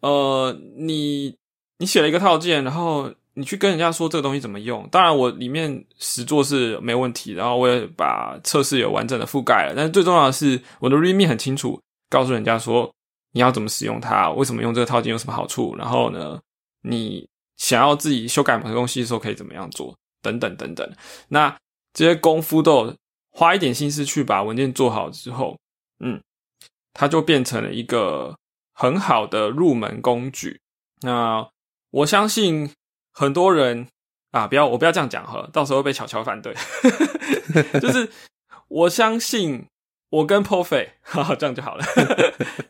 [0.00, 1.36] 呃，你
[1.78, 3.12] 你写了一个套件，然后。
[3.34, 9.72] 你去跟人家说这个东西怎么用，当然我里面实做是没问题，然后我也把测试有完整的覆盖了。
[9.74, 11.80] 但是最重要的是，我的 README 很清楚，
[12.10, 12.92] 告诉人家说
[13.32, 16.38] 你要怎么使用它，为什么用这个套件有什么好处，然后呢，
[16.82, 17.26] 你
[17.62, 20.92] 想要自己修改某个东西的时候可以怎么样做，等等等等。
[21.28, 21.56] 那
[21.92, 22.92] 这些功夫都
[23.30, 25.56] 花一点心思去把文件做好之后，
[26.00, 26.20] 嗯，
[26.92, 28.36] 它就变成了一个
[28.74, 30.60] 很好的入门工具。
[31.02, 31.48] 那
[31.90, 32.72] 我相信。
[33.14, 33.88] 很多人
[34.30, 36.54] 啊，不要我不要这样讲哈，到时候被巧巧反对。
[37.78, 38.10] 就是
[38.68, 39.66] 我相信
[40.08, 41.84] 我跟 p o f e 哈哈，这样就好了。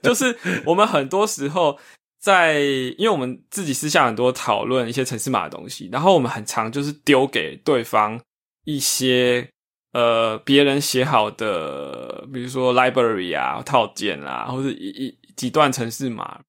[0.03, 0.37] 就是
[0.67, 1.79] 我们很多时候
[2.23, 2.61] 在，
[2.97, 8.19] 因为我们自己私下很多讨论一些城市码的东西，然后我们很常就是丢给对方
[8.65, 9.47] 一些
[9.93, 16.41] 呃别人写好的，比如说 library 啊套件啊，或者一一几段城市码，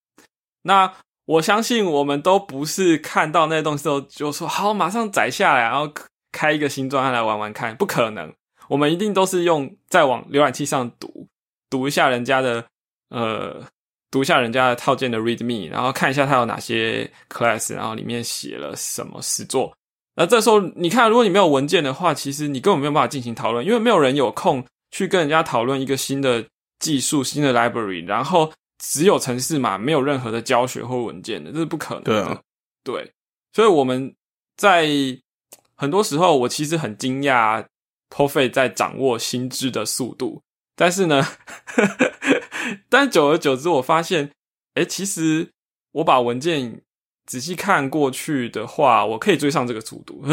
[0.61, 0.93] 那。
[1.25, 5.89] 我相信我们都不是看到那些东西后就说好，马上载下来，然后
[6.33, 8.33] 开一个新专案来玩玩看，不可能。
[8.67, 11.29] 我们一定都是用在往浏览器上读，
[11.69, 12.65] 读一下人家的
[13.09, 13.65] 呃，
[14.13, 19.75] 读一下人家的套件的 README，然后看一下它有哪些 class，然后里面写了什么实作。
[20.15, 26.45] 那这时候你看，如果你没有文件的话，其实你根本没有办法进行讨论，因为没有人有空去跟人家讨论一个新的
[26.77, 28.53] 技术、新的 library，然后。
[28.85, 32.41] 只有程式码，没有任何的教学或文件的，这是不可能的。
[32.83, 33.13] 对，
[33.53, 34.13] 所以我们
[34.57, 34.89] 在
[35.75, 37.65] 很多时候，我其实很惊讶
[38.09, 40.41] Pofi 在掌握新知的速度。
[40.75, 41.25] 但是呢，
[42.89, 44.31] 但久而久之，我发现，
[44.75, 45.49] 哎，其实
[45.93, 46.81] 我把文件
[47.25, 50.23] 仔细看过去的话，我可以追上这个速度。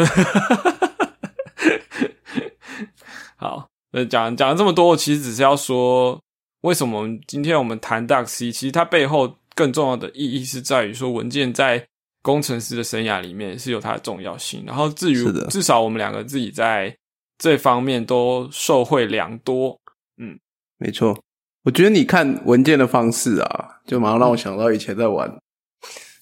[3.37, 6.21] 好，那讲讲了这么多，我其实只是要说。
[6.61, 8.51] 为什么今天我们谈 d u x C？
[8.51, 11.83] 其实它背后更重要的意义是在于说，文件在
[12.21, 14.63] 工程师的生涯里面是有它的重要性。
[14.67, 15.15] 然后至于
[15.49, 16.95] 至少我们两个自己在
[17.39, 19.75] 这方面都受惠良多。
[20.17, 20.39] 嗯，
[20.77, 21.19] 没错。
[21.63, 25.31] 我觉得你看文件的方式啊，就马上让我想到以前在玩，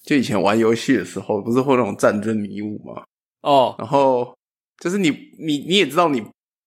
[0.04, 3.02] 就以前玩游戏的时候，不是会那种战争迷雾吗？
[3.42, 4.36] 哦，然后
[4.82, 6.22] 就是你你你也知道，你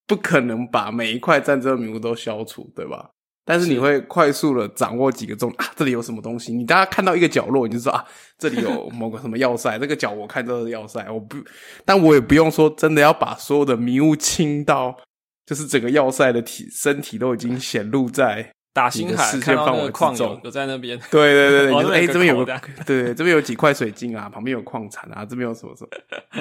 [0.07, 3.09] 不可能把每一块战争迷雾都消除，对吧？
[3.45, 6.53] 但是你会快速的掌握几个重啊，这里有什么东西？
[6.53, 8.03] 你大家看到一个角落，你就说啊，
[8.37, 9.77] 这里有某个什么要塞。
[9.79, 11.37] 这个角我看到是要塞，我不，
[11.85, 14.97] 但我也不用说真的要把所有的迷雾清到，
[15.45, 20.99] 就是整个要塞的体身体都已经显露在打星海看到那个矿有有在那边。
[21.11, 25.85] 对对对对，哎，这边有个对，这边有几块水晶啊，旁边有矿产啊，这边有什么什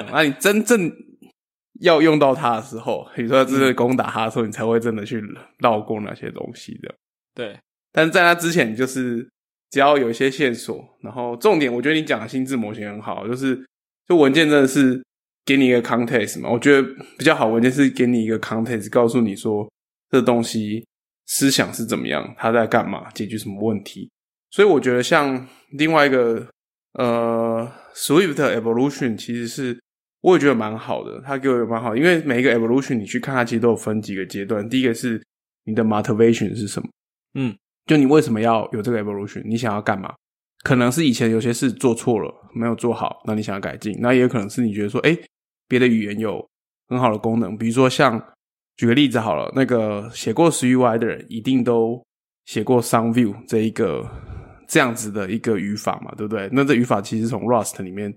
[0.01, 0.09] 么？
[0.11, 0.91] 那你真正
[1.81, 5.23] 要用到它的时候，比如说真的攻打它的时候，你才会真的去
[5.59, 6.93] 绕过那些东西的。
[7.35, 7.57] 对，
[7.91, 9.27] 但是在那之前，就是
[9.69, 13.63] 只要有一些线索，然后重点，我觉得你讲的心智模型很好，就是
[14.07, 15.03] 就文件真的是
[15.45, 16.81] 给你一个 context 嘛，我觉得
[17.17, 19.69] 比较好文件是给你一个 context，告诉你说
[20.09, 20.85] 这东西
[21.25, 24.09] 思想是怎么样，他在干嘛，解决什么问题。
[24.51, 26.47] 所以我觉得像另外一个
[26.93, 29.79] 呃 Swift Evolution，其实是
[30.21, 35.21] 我也觉得蛮好的，它给我蛮好，因为每一个 Evolution 你去看它，其实都有分几个阶段，第一个是
[35.65, 36.87] 你的 motivation 是什么。
[37.33, 37.55] 嗯，
[37.85, 39.41] 就你为什么要有这个 evolution？
[39.45, 40.13] 你想要干嘛？
[40.63, 43.97] 可能是以前有些事做错了，没有做好，那你想要改进。
[43.99, 45.17] 那也有可能是你觉得说，哎，
[45.67, 46.47] 别的语言有
[46.87, 48.23] 很好的功能，比如说像
[48.75, 52.03] 举个例子好了，那个写过 SwiftUI 的人一定都
[52.45, 54.09] 写过 SoundView 这一个
[54.67, 56.49] 这样子的一个语法嘛，对不对？
[56.51, 58.13] 那这语法其实从 Rust 里面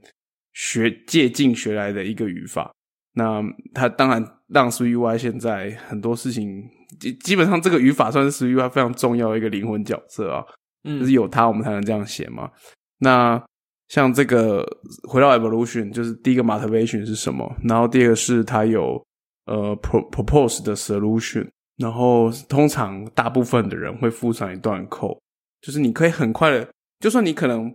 [0.55, 2.73] 学借镜学来的一个语法。
[3.13, 3.43] 那
[3.75, 6.63] 它当然让 SwiftUI 现在很多事情
[7.01, 10.45] 基基本上这个语法算是 SwiftUI 非常重要的一个灵魂角色啊。
[10.85, 12.51] 嗯就是有它，我们才能这样写嘛。
[12.99, 13.43] 那
[13.89, 14.65] 像这个
[15.09, 17.55] 回到 evolution，就是第一个 motivation 是什么？
[17.65, 19.05] 然后第二个是它有
[19.47, 21.49] 呃 propose 的 solution。
[21.79, 25.19] 然后通常大部分的人会附上一段 code，
[25.61, 26.67] 就是你可以很快的，
[27.01, 27.71] 就算你可能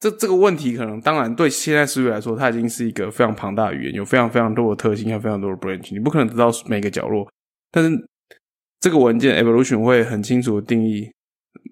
[0.00, 7.28] 这这个问题可能当然对现在思维来说，它已经是一个非常庞大的语言，有非常非常多的特性，有非常多的 branch，你不可能知道每个角落。
[7.70, 8.08] 但是
[8.80, 11.10] 这个文件 evolution 会很清楚的定义。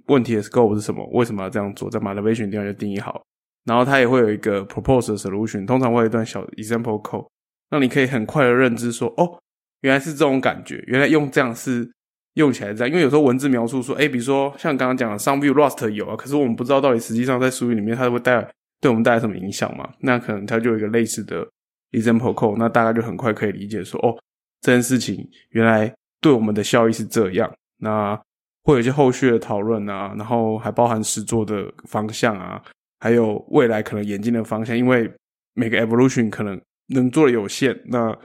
[0.09, 1.03] 问题的 scope 是什么？
[1.15, 1.89] 为什么要这样做？
[1.89, 3.25] 在 motivation 地方就定义好，
[3.65, 7.27] 然后它也会有一个 proposed solution，通常会有一段小 example code，
[7.71, 9.39] 让你可以很快的认知说，哦，
[9.81, 11.91] 原来是这种感觉，原来用这样是
[12.35, 12.89] 用起来这样。
[12.89, 18.49] 因为有时候文字描述说，哎，比如说像刚刚讲的 some view Rust 有啊，可是我们不知道到底实际上在术语里面它会带
[18.81, 19.89] 对我们带来什么影响嘛？
[20.01, 21.47] 那可能它就有一个类似的
[21.93, 24.17] example code，那大家就很快可以理解说，哦，
[24.61, 27.53] 这件事情原来对我们的效益是这样。
[27.79, 28.19] 那
[28.63, 32.63] 会有一些后续的讨论啊，然后还包含实作的方向啊，
[33.01, 34.77] 还有未来可能演进的方向。
[34.77, 35.11] 因为
[35.53, 36.59] 每个 evolution 可能
[36.89, 38.17] 能做的有限，那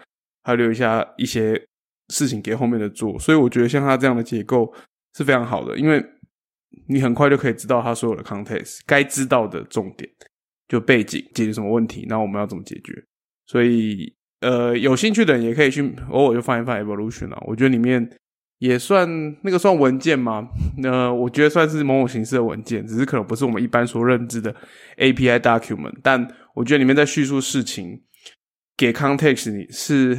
[0.44, 1.62] 还留下一些
[2.10, 3.18] 事情给后面的做。
[3.20, 4.74] 所以我觉得像它这样的结构
[5.16, 6.04] 是非常好的，因为
[6.88, 10.10] 你很快就可以知道它所有的 context，该知道的重点，
[10.68, 13.04] 就背景解决什么问题，那我们要怎么解决。
[13.46, 18.10] 所以呃，有兴趣的人也可以去偶尔就翻一翻 evolution 啊，我觉得里面。
[18.60, 19.08] 也算
[19.42, 20.46] 那个算文件吗？
[20.80, 24.54] 那我觉得算是某种形式的文件，只是可能不是我们一般所认知的
[24.98, 25.94] API document。
[26.04, 28.02] 但我觉得里面在叙述事情，
[28.80, 30.18] 给 context 你是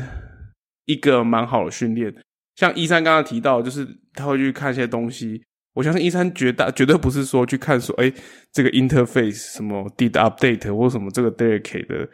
[0.84, 2.14] 一个蛮好的训练。
[2.56, 5.42] 像一三刚刚提到，就是他会去看一些东西。
[5.72, 8.12] 我相信一三绝大绝对不是说去看说，哎，
[8.52, 12.06] 这个 interface 什么 did update 或什么这个 dedicate 的。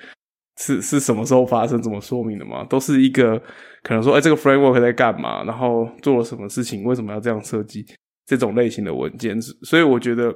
[0.59, 1.83] 是是什么时候发生？
[1.83, 2.65] 怎么说明的嘛？
[2.65, 3.37] 都是一个
[3.83, 5.43] 可能说，哎，这个 framework 在干嘛？
[5.43, 6.85] 然后做了什么事情？
[6.85, 7.85] 为什么要这样设计？
[8.25, 10.33] 这种类型的文件，所以我觉得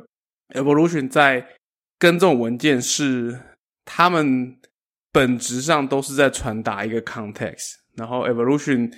[0.54, 1.46] evolution 在
[1.98, 3.38] 跟这种文件是
[3.84, 4.56] 他们
[5.12, 7.74] 本质上都是在传达一个 context。
[7.96, 8.92] 然后 evolution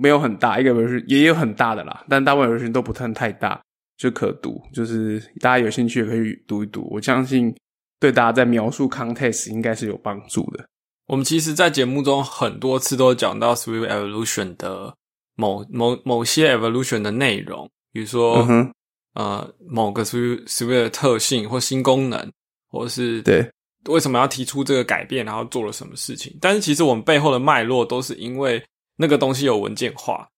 [0.00, 3.60] 没有很大，一个 evolution 也有很大的啦，但大部分 evolution 都不算太大，
[3.96, 4.60] 就可读。
[4.72, 6.88] 就是大家有兴趣也可以读一读。
[6.90, 7.54] 我相信。
[8.00, 10.64] 对大家在描述 context 应该是有帮助的。
[11.06, 14.94] 我们其实，在节目中很多次都讲到 Swift Evolution 的
[15.34, 18.46] 某某某些 evolution 的内容，比如说，
[19.14, 22.30] 呃，某个 Swift Swift 的特性或新功能，
[22.68, 23.50] 或者是对
[23.88, 26.36] 为什么要提出这个改变，然后做了什么事情。
[26.40, 28.62] 但是，其实我们背后的脉络都是因为
[28.96, 30.28] 那个东西有文件化。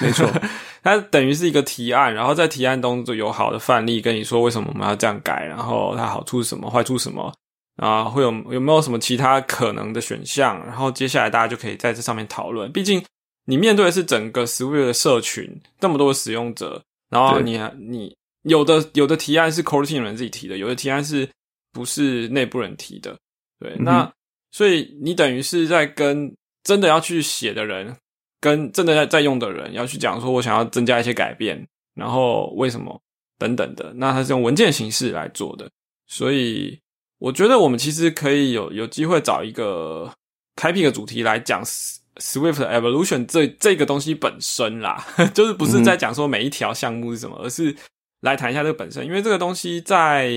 [0.00, 0.30] 没错，
[0.84, 7.34] 它等于是一个提案，然后在提案当中就有好的范例跟你说为什么我们要这样改，然后它好处是什么，坏处什么
[7.78, 8.04] 啊？
[8.04, 10.64] 会有有没有什么其他可能的选项？
[10.64, 12.70] 然后接下来大家就可以在这上面讨论。
[12.70, 13.04] 毕竟
[13.46, 16.80] 你面对的是整个 Swift 的社群，这么多的使用者，
[17.10, 21.28] 然后你你有的有的提案是 Core Team 人自己提的，有的提案是
[21.72, 23.18] 不是内部人提的？
[23.58, 24.12] 对，那
[24.50, 27.96] 所以你等于是在跟真的要去写的人。
[28.42, 31.64] 跟真的在在用的人要去讲说，我想要增加一些改变，
[31.94, 33.00] 然后为什么
[33.38, 35.70] 等等的，那它是用文件形式来做的，
[36.08, 36.76] 所以
[37.20, 40.12] 我觉得我们其实可以有有机会找一个
[40.56, 47.76] 开辟的主题来讲 Swift Evolution 这这个东西本身啦， 就是不是在讲说每一条项目是什么，而是
[48.22, 50.28] 来谈一下这个本身，因为这个东西在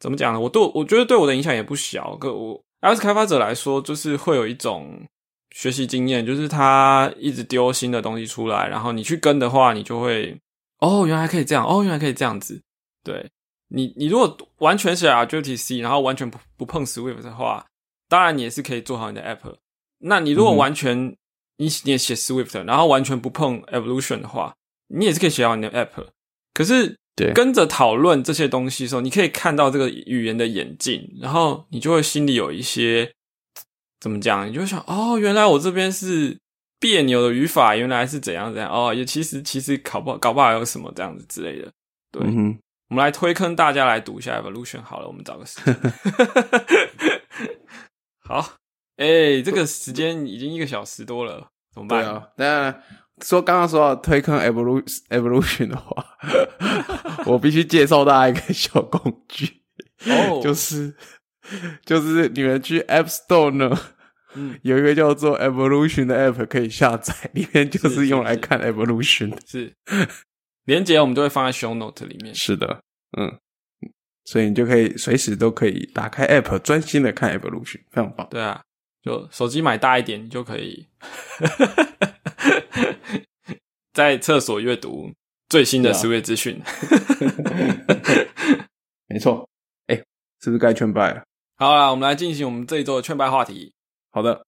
[0.00, 0.40] 怎么讲呢？
[0.40, 5.06] 我对我觉得对我的影响也不小，个我 iOS 开发者来说，就是会有一种。
[5.50, 10.38] 学习经验就是他一直丢新的东西出来，然后你去跟的话，你就会
[10.78, 12.60] 哦，原来可以这样，哦，原来可以这样子。
[13.02, 13.28] 对
[13.68, 17.64] 你，你如果完全写 Objective C，然后完全不不碰 Swift 的话，
[18.10, 19.56] 当然你也是可以做好你的 App。
[20.00, 21.16] 那你如果完全
[21.56, 24.54] 你你也写 Swift，然后完全不碰 Evolution 的话，
[24.88, 26.08] 你也是可以写好你的 App。
[26.52, 26.98] 可是
[27.34, 33.12] 跟着讨论这些东西的时候，你可以看到这个语言的演进，然后你就会心里有一些。
[34.00, 34.48] 怎么讲？
[34.48, 36.38] 你就想哦，原来我这边是
[36.78, 38.94] 别扭的语法，原来是怎样怎样哦。
[38.94, 41.68] 也其实其实搞不好搞不好有什么这样子之类的。
[42.12, 45.76] 对，我们来推坑大家来读一下 evolution 好了，我们找个时间。
[48.22, 48.52] 好，
[48.98, 52.28] 哎，这个时间已经一个小时多了，怎么办啊？
[52.36, 52.72] 那
[53.22, 56.04] 说刚刚说到推坑 evolution evolution 的话，
[57.26, 59.62] 我必须介绍大家一个小工具，
[60.06, 60.94] 哦就是
[61.84, 63.76] 就是你们去 App Store 呢，
[64.34, 69.38] 嗯，有一个叫做 evolution 的 app 可以下载，里面就是是用来看 evolution 的。
[69.46, 69.72] 是，
[70.64, 72.34] 连接我们都会放在 show note 里面。
[72.34, 72.82] 是的，
[73.16, 73.38] 嗯，
[74.24, 78.28] 所以你就可以随时都可以打开 app，专心的看 evolution，非常棒。
[78.30, 78.60] 对啊，
[79.02, 80.86] 就手机买大一点，你就可以
[83.98, 85.12] 在厕所阅读
[85.48, 86.62] 最新的对啊 Switch 资讯。
[89.10, 89.44] 没错，
[89.88, 89.96] 哎，
[90.40, 91.24] 是不是该劝败了？
[91.56, 93.72] 好啦，我们来进行我们这一周的劝败话题。
[94.12, 94.44] 好的，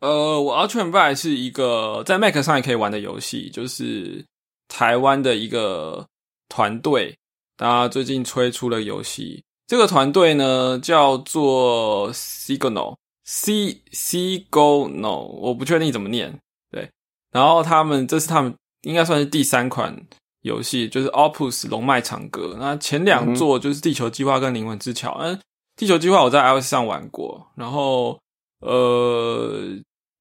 [0.00, 4.24] 呃，我要劝败是一个在 Mac 上也可以玩的游戏，就是
[4.68, 6.06] 台湾的一个
[6.48, 7.14] 团队，
[7.58, 9.44] 大家最近推出了游戏。
[9.66, 16.40] 这个团队呢叫做 Signal，C Signal，我不确定怎么念。
[16.70, 16.90] 对，
[17.30, 18.54] 然后他们这是他们
[18.88, 19.94] 应该算是第三款
[20.40, 22.56] 游戏，就是 Opus 龙脉长歌。
[22.58, 25.14] 那前两座就是地球计划跟灵魂之桥。
[25.20, 25.38] 嗯，
[25.76, 28.18] 地球计划我在 iOS 上玩过，然后
[28.60, 29.62] 呃，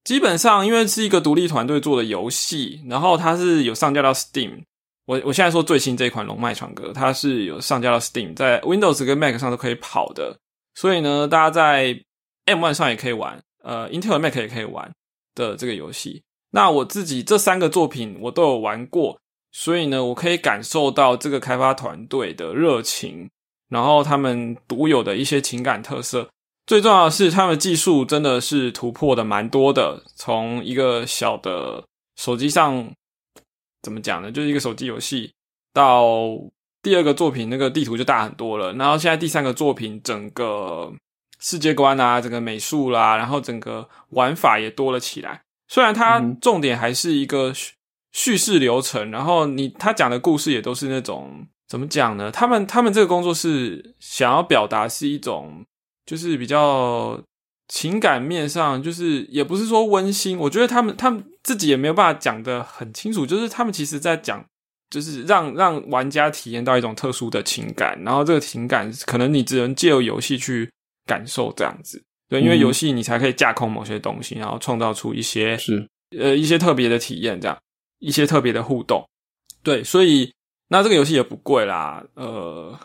[0.04, 4.64] 基本上因为是一个独立团队做的游戏，然后它是有上架到 Steam。
[5.06, 10.38] 我我现在说最新这一款《龙脉长歌》，它是有上架到 Steam，在 Windows 跟 Mac 上都可以跑的。
[10.76, 11.98] 所以呢，大家在
[12.46, 14.92] M1 上也可以玩，呃，Intel Mac 也可以玩
[15.34, 16.22] 的这个游戏。
[16.58, 19.20] 那我自己这三个作品我都有玩过，
[19.52, 23.30] 所以呢，我可以感受到这个开发团队的热情，
[23.70, 26.28] 然后他们独有的一些情感特色。
[26.66, 31.84] 最重要的是，他们技术真的是突破的蛮多的，从一个小的
[32.16, 32.92] 手机上。
[33.84, 34.32] 怎么讲呢？
[34.32, 35.32] 就是一个手机游戏，
[35.72, 36.18] 到
[36.82, 38.74] 第二个作品那个地图就大很多了。
[38.74, 40.92] 然后现在第三个作品，整个
[41.40, 45.44] 世界观啊，整个美术啦，然后整个玩法也多了起来。
[45.68, 47.74] 虽然它重点还是一个叙
[48.12, 52.32] 叙事流程，然后你他讲的故事也都是那种怎么讲呢？
[52.32, 55.66] 他们他们这个工作室想要表达是一种，
[56.06, 57.22] 就是比较。
[57.70, 64.42] 情感面上，就是也不是说温馨，我觉得他们他们自己也没有办法讲的很清楚，就是他们其实在讲，
[64.90, 70.72] 就是让让玩家体验到一种特殊的情感，然后这个情感可能你只能借由游戏去
[71.06, 77.58] 感受这样子，对，因为游戏你才可以架空某些东西，然后创造出一些是呃一些特别的体验，这样
[78.00, 79.08] 一些特别的互动，
[79.64, 80.34] 对，所以
[80.68, 82.78] 那这个游戏也不贵啦，呃。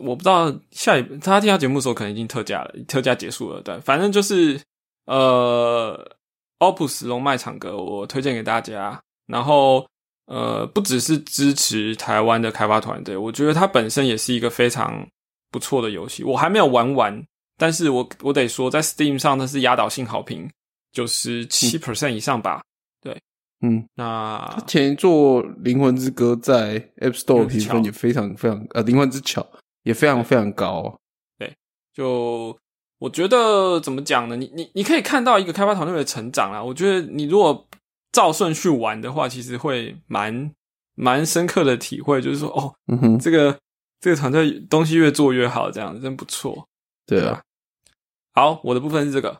[0.00, 3.62] 我不知道下一他听到节目的时候可能已经特价了，特价结束了。
[3.62, 4.60] 对，反正就是
[5.06, 6.16] 呃
[6.58, 9.00] ，Opus 龙脉场歌，我推荐给大家。
[9.28, 9.86] 然后
[10.26, 15.06] 呃，不只是支持台湾的开发团队，我觉得它本身也是一个非常
[15.52, 16.24] 不错的游戏。
[16.24, 17.24] 我还没有玩完，
[17.58, 20.50] 但是我我得说，在 Steam 上它是压倒性好评，
[20.92, 22.62] 九十七 percent 以上吧。
[23.02, 23.20] 对，
[23.60, 29.42] 嗯，那前一座《灵魂之歌》在 App Store 评分也非常非常呃，《灵魂之桥》。
[29.84, 30.94] 也非常非常高，
[31.38, 31.50] 对，
[31.94, 32.54] 就
[32.98, 34.36] 我觉得怎么讲呢？
[34.36, 36.62] 你你你可以看到一个开发团队的成长啊。
[36.62, 37.66] 我觉得你如果
[38.12, 40.52] 照顺序玩的话，其实会蛮
[40.94, 43.58] 蛮深刻的体会，就是说哦，嗯哼，这个
[43.98, 46.68] 这个团队东西越做越好，这样真不错。
[47.06, 47.40] 对啊，
[48.38, 49.36] 好，我的部分是这个，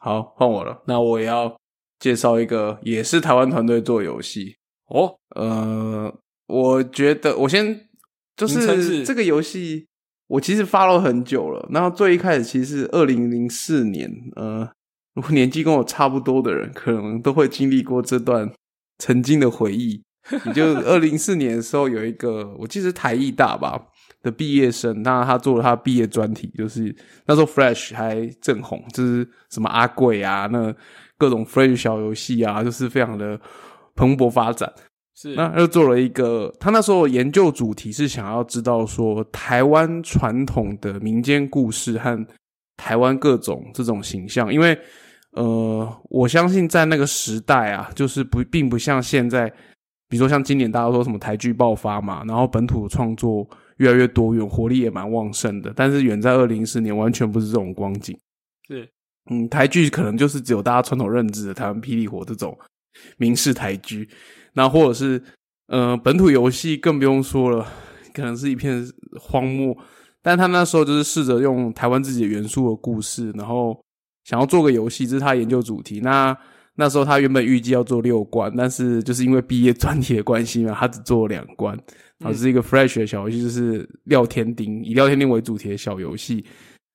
[0.00, 0.82] 好换我了。
[0.88, 1.56] 那我也要
[2.00, 4.56] 介绍一个也是台湾团队做游戏
[4.88, 5.14] 哦。
[5.36, 6.12] 呃，
[6.48, 7.88] 我觉得我先
[8.36, 9.86] 就是这个游戏。
[10.26, 14.68] 我其实 follow 很久了，然后最一开始其实是二零零四年，呃，
[15.14, 18.52] 如果年纪跟我差不多的人，可能都会经历过这段
[18.98, 20.02] 曾经的回忆。
[20.44, 23.86] 也就二零零四年的时候，有一个我记得是台艺大吧
[24.22, 26.94] 的毕业生，那他做了他毕业专题，就是
[27.26, 30.74] 那时候 Flash 还正红，就是什么阿贵啊，那
[31.16, 33.40] 各种 Flash 小游戏啊，就是非常的
[33.94, 34.72] 蓬勃发展。
[35.14, 42.26] 是，那又做了一个，他那时候研究主题是想要知道说台湾传统的民间故事和
[42.76, 44.78] 台湾各种这种形象，因为
[45.32, 49.46] 呃，我相信在那个时代啊，就是不并不像现在，
[50.08, 53.46] 比如说像今年大家说什么台剧爆发嘛，然后本土创作
[53.80, 58.14] 越来越多元，活力也蛮旺盛的，但是远在二零一四年完全不是这种光景。
[58.68, 58.86] 是，
[59.30, 62.56] 嗯，台剧可能就是只有大家传统认知的台湾霹雳火这种
[63.16, 64.06] 民视台剧。
[64.52, 65.22] 那或者是，
[65.68, 67.66] 呃，本土游戏更不用说了，
[68.12, 68.86] 可能是一片
[69.18, 69.74] 荒漠。
[70.20, 73.82] 但他那时候就是试着用台湾自己的元素和故事，然后
[74.24, 76.00] 想要做个游戏，这是他研究主题。
[76.00, 76.36] 那
[76.74, 81.78] 那时候他原本预计要做六关，但是就是因为毕业专题的关系嘛，他只做了两关。
[82.20, 86.44] 然后是一个 Fresh 的小游戏，就是廖天丁以廖天丁为主题的小游戏。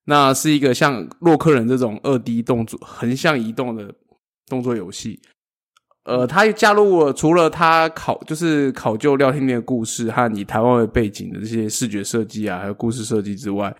[0.05, 3.93] 那是一个像洛克人这种二 D 动作横向移动的
[4.47, 5.19] 动作游戏。
[6.03, 13.75] 呃，他加入了除了他考就是考究廖天丁的故事和以台湾为背景的这些视觉设计啊，还有故事设计之外，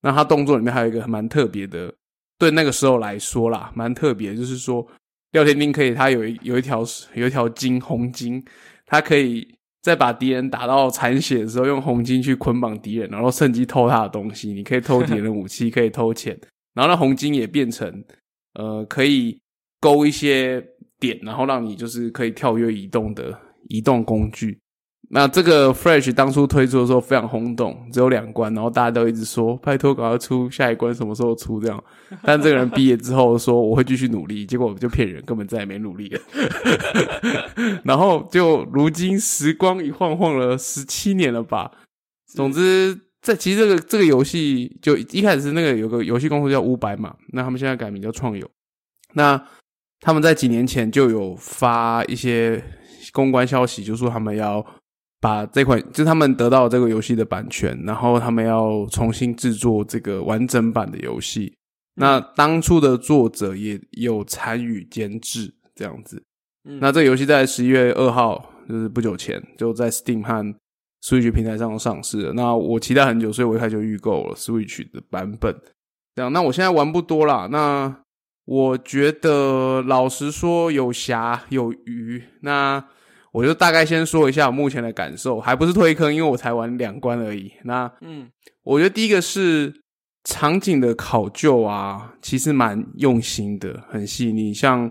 [0.00, 1.92] 那他动作里面还有一个蛮特别的，
[2.38, 4.86] 对那个时候来说啦，蛮特别，就是说
[5.32, 6.84] 廖天丁可以他有一有一条
[7.14, 8.40] 有一条筋红筋，
[8.86, 9.44] 他可以
[9.84, 14.52] 在把敌人打到残血的时候，用红金去捆绑敌人，然后趁机偷他的东西。
[14.52, 16.36] 你可以偷敌人的武器，可以偷钱，
[16.74, 18.04] 然后那红金也变成
[18.54, 19.38] 呃可以
[19.80, 20.66] 勾一些。
[21.00, 23.38] 点，然后让你就是可以跳跃移动的
[23.68, 24.58] 移动工具。
[25.14, 31.84] 那这个 Fresh 当初推出的时候非常轰动，只有两关，然后大家都一直说拜托赶快出下一关，什么时候出这样。
[32.24, 36.20] 但这个人毕业之后说我会继续努力，结果就骗人，根本再也没努力了。
[37.84, 41.70] 然后就如今时光一晃晃了十七年了吧。
[42.26, 48.50] 总之，在其实这个这个游戏就一开始是那个有个游戏公司叫五百嘛，那他们现在改名叫创友。
[49.12, 49.40] 那
[50.00, 52.60] 他们在几年前就有发一些
[53.12, 54.64] 公关消息，就说他们要
[55.24, 61.50] 把这款，就是他们得到这个游戏的版权，然后他们要重新制作这个完整版的游戏。
[61.94, 66.22] 那当初的作者也有参与监制，这样子。
[66.62, 70.54] 那这个游戏在十一月二号，就是不久前就在 Steam 和
[71.02, 72.34] Switch 平台上上市了。
[72.34, 75.58] 那我期待很久，所以我一开始就预购了 Switch 的版本。
[76.14, 77.96] 这样，那我现在玩不多啦，那。
[78.46, 82.84] 我觉得老实说有瑕有余，那
[83.34, 87.52] 我就大概先说一下我目前的感受，还不是推坑，因为我才玩两关而已。
[87.64, 88.30] 那嗯，
[88.62, 89.74] 我觉得第一个是
[90.22, 94.54] 场景的考究啊，其实蛮用心的，很细腻。
[94.54, 94.88] 像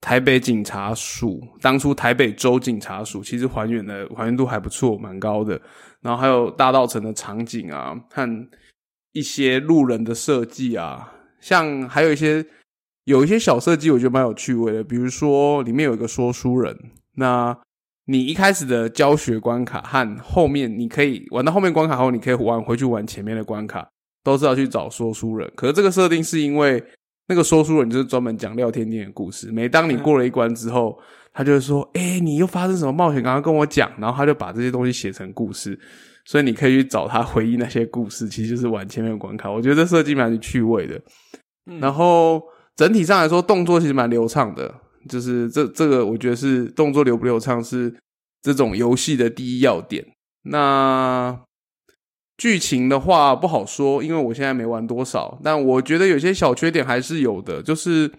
[0.00, 5.60] 台北警察署，当初台北州警察署其实还原的还原度还不错，蛮高的。
[6.00, 8.48] 然后还有大道城的场景啊，和
[9.12, 12.46] 一些路人的设计啊，像还有一些。
[13.04, 14.84] 有一些小设计，我觉得蛮有趣味的。
[14.84, 16.76] 比如说，里面有一个说书人，
[17.16, 17.56] 那
[18.10, 23.88] 你一开始的教学关卡和后面，你可以玩到后面关卡后，你可以玩回去玩前面的关卡，
[24.24, 25.48] 都是要去找说书人。
[25.54, 26.82] 可是这个设定是因为
[27.28, 29.52] 那个说书人就是专门讲廖天天的故事。
[29.52, 30.98] 每当你过了一关之后，
[31.32, 33.22] 他就会说：“哎，你又发生什么冒险？
[33.22, 35.78] 赶快跟我讲。”然后他就把这些东西写成故事，
[36.24, 38.28] 所以你可以去找他回忆那些故事。
[38.28, 39.48] 其实就是玩前面的关卡。
[39.48, 41.00] 我觉得这设计蛮趣味的。
[41.80, 42.42] 然后。
[42.76, 44.74] 整体上来说，动作其实蛮流畅的。
[45.08, 47.94] 就是这这个，我觉得是动作流不流畅是
[48.42, 50.06] 这种游戏的第一要点。
[50.42, 51.40] 那
[52.36, 55.38] 剧情的话不好说，因为我现在没玩多少。
[55.42, 57.62] 但我觉得有些小缺点还是有的。
[57.62, 58.10] 就是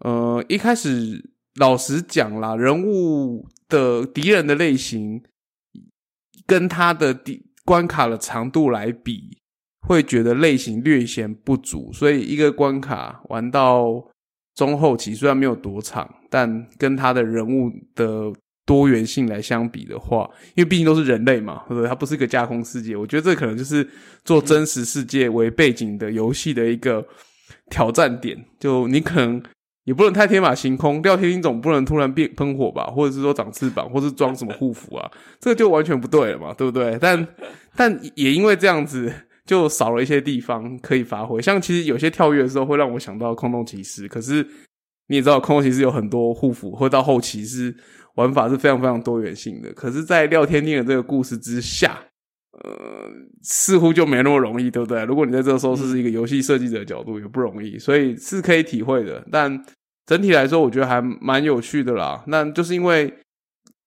[0.00, 5.22] 呃，一开始老实讲啦，人物的敌人的类型
[6.46, 9.38] 跟他的敌关卡的长度来比。
[9.84, 14.11] 会觉得类型略显不足，所以一个关卡玩到
[14.54, 18.30] 中后期，虽然没有多长，但跟他的人物的
[18.66, 21.88] 多元性来相比的话，因为毕竟都是人类嘛，对不对？
[21.88, 23.88] 它不是一个架空世界，我觉得这可能就是
[24.24, 27.04] 做真实世界为背景的游戏的一个
[27.70, 28.44] 挑战点。
[28.58, 29.42] 就你可能
[29.84, 35.10] 也不能太天马行空，廖天鹰总不能突然变喷火吧，或者是说长翅膀，或是装什么护符啊，
[35.40, 36.98] 这个就完全不对了嘛，对不对？
[37.00, 37.26] 但
[37.74, 39.12] 但也因为这样子。
[39.44, 44.46] 就少了一些地方可以发挥，像其实有些跳跃的时候会让我想到空洞骑士，可是
[45.08, 47.74] 你也知道空洞骑士有很多护符，或到后期是
[48.14, 49.72] 玩法是非常非常多元性的。
[49.72, 51.98] 可是，在廖天定的这个故事之下，
[52.52, 53.10] 呃，
[53.42, 55.04] 似乎就没那么容易，对不对？
[55.04, 59.26] 如果你在这个时候是一个游戏设计者的角度，也不容易，所以是可以体会的。
[59.32, 59.60] 但
[60.06, 62.22] 整体来说，我觉得还蛮有趣的啦。
[62.28, 63.12] 那就是因为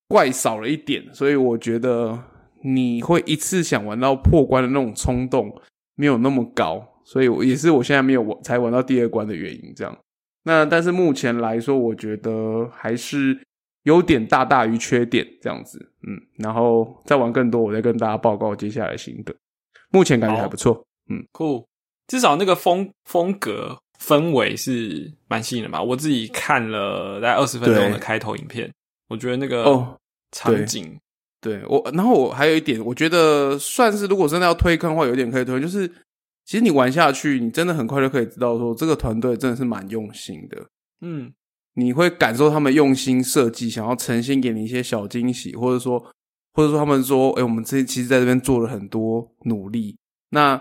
[0.10, 2.22] 怪少了一点，所以我觉得。
[2.68, 5.56] 你会一次想玩到破关的那种冲动
[5.94, 9.72] 没有那么高，所以我也是我现在没有玩才玩到第二关的原因。
[9.76, 9.96] 这样，
[10.46, 13.40] 那但是目前来说，我觉得还是
[13.84, 15.92] 优点大大于缺点这样子。
[16.08, 19.32] 嗯，然后再玩更多，我再跟大家报告接下来心得。
[19.92, 20.84] 目前感觉还不错。
[21.08, 21.64] 嗯，酷，
[22.08, 25.80] 至少那个风风格氛围是蛮吸引的嘛。
[25.80, 28.72] 我自己看了大概二十分钟的开头影片，
[29.08, 29.96] 我觉得那个
[30.32, 31.00] 场景。
[31.46, 35.88] 对我，然后我还有一点，我觉得算是如果真的要推坑的话，有点可以推，就是
[36.44, 40.58] 其实你玩下去，你真的很快就可以知道说这个团队真的是蛮用心的。
[41.02, 41.32] 嗯，
[41.76, 46.04] 你会感受他们用心设计，想要呈现给你一些小惊喜，或者说，
[46.54, 49.96] 或者说他们说，哎，我们这其实在这边做了很多努力。
[50.32, 50.60] 那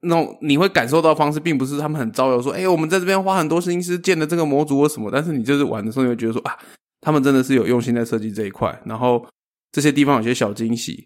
[0.00, 6.58] 那种你会感受到方式，并不是他们很招摇说，哎，我们在这边花很多心思建的这个模组或什么，但是你就是玩的时候，你会觉得说啊，
[7.00, 9.24] 他们真的是有用心在设计这一块，然后。
[9.74, 11.04] 这些地方有些小惊喜，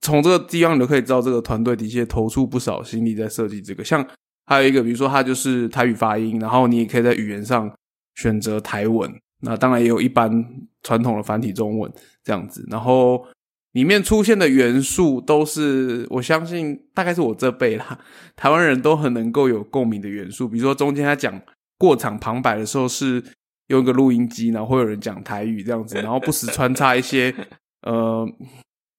[0.00, 3.82] 从这个地方你都可以知道，这个团队的确投出不少心力在设计这个。
[3.82, 4.06] 像
[4.46, 7.68] 还有一个，比如说它就是台语发音，然后你也可以在语言上
[8.14, 10.30] 选择台文，那当然也有一般
[10.84, 11.92] 传统的繁体中文
[12.22, 13.26] 这样子，然后
[13.72, 17.98] 里面出现的元素都是我相信大概是我这辈啦，
[18.36, 21.42] 台湾人都很能够有共鸣的元素，比如说中间他讲
[21.76, 23.20] 过场旁白的时候是
[23.66, 27.34] 用一个录音机，然后会有人讲台语这样子，然后不时穿插一些
[27.84, 28.28] 呃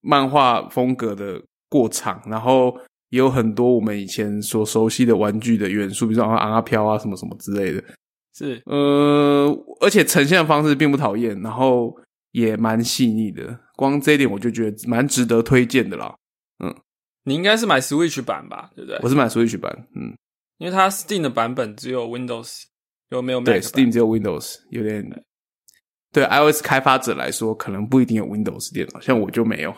[0.01, 2.75] 漫画风格的过场，然后
[3.09, 7.83] 也有很多我们以前所熟悉的玩具的元素，比如说啊阿飘啊什么什么之类的。
[8.33, 9.47] 是，呃，
[9.79, 11.95] 而且呈现的方式并不讨厌，然后
[12.31, 13.57] 也蛮细腻的。
[13.77, 16.13] 光这一点我就觉得蛮值得推荐的啦。
[16.63, 16.75] 嗯，
[17.23, 18.99] 你应该是买 Switch 版吧，对不对？
[19.01, 20.13] 我是买 Switch 版，嗯，
[20.57, 22.63] 因为它 Steam 的版本只有 Windows，
[23.09, 23.39] 有没有？
[23.39, 25.01] 对，Steam 只有 Windows，有点
[26.15, 29.75] 对 iOS 开发者来说，可能不一定有 Windows 电脑，像我就没有。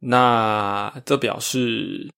[0.00, 2.10] 那这表示。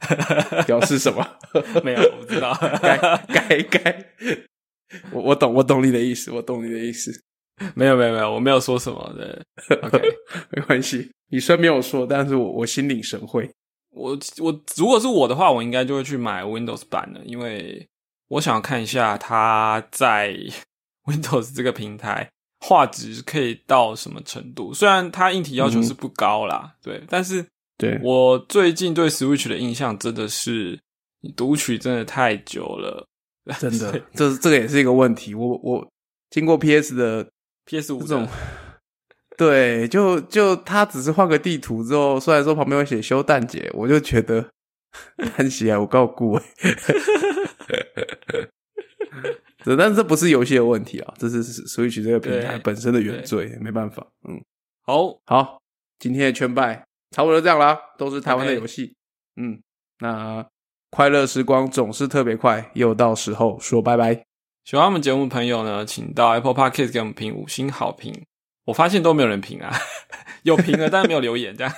[0.66, 1.24] 表示什么？
[1.84, 2.52] 没有，我不知道。
[2.82, 2.96] 该
[3.28, 4.04] 该该，
[5.12, 7.12] 我我懂，我懂你的意思，我懂你的意思。
[7.74, 9.44] 没有没有没有，我没有说什么的。
[9.82, 10.00] OK，
[10.50, 11.10] 没关系。
[11.30, 13.48] 你虽然没有说，但是我我心领神会。
[13.90, 17.86] 我我如果是我的话，我应该就会去买 Windows 版的，因为
[18.28, 20.34] 我想要看一下它在
[21.06, 22.30] Windows 这个平台
[22.60, 24.74] 画质可以到什么程度。
[24.74, 27.46] 虽然它硬体要求是不高啦，对，但是。
[27.78, 30.80] 对我最近对 Switch 的印象真的是，
[31.20, 33.06] 你读取真的太久了，
[33.60, 35.34] 真的，这这个也是一个问题。
[35.34, 35.86] 我我
[36.30, 37.28] 经过 PS 的
[37.66, 38.26] PS 五这种，
[39.36, 44.48] 对，就就他只是换个地图之后，虽然说旁边会写修蛋姐，我就觉得
[45.36, 46.44] 很喜爱，我告顾哎，
[49.74, 54.06] 但是这不是游戏的问题啊，这是 Switch 这个平台本身的原罪，没办法。
[54.28, 54.38] 嗯，
[54.82, 55.62] 好好，
[55.98, 56.84] 今天的圈拜。
[57.12, 58.94] 差不多这样啦，都是台湾的游戏。
[59.36, 59.62] 嗯，
[60.00, 60.46] 那
[60.90, 64.24] 快乐时光总是特别快，又到时候说拜拜。
[64.64, 68.12] 喜欢我们节目朋友呢，请到 Apple Podcast 给我们评五星好评。
[68.64, 69.72] 我发现都没有人评啊，
[70.42, 71.72] 有评了，但是没有留言这样。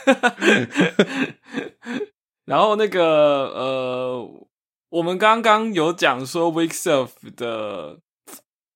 [2.47, 3.03] 然后那个
[3.49, 4.48] 呃，
[4.91, 7.99] 我们刚刚有讲说 Self 的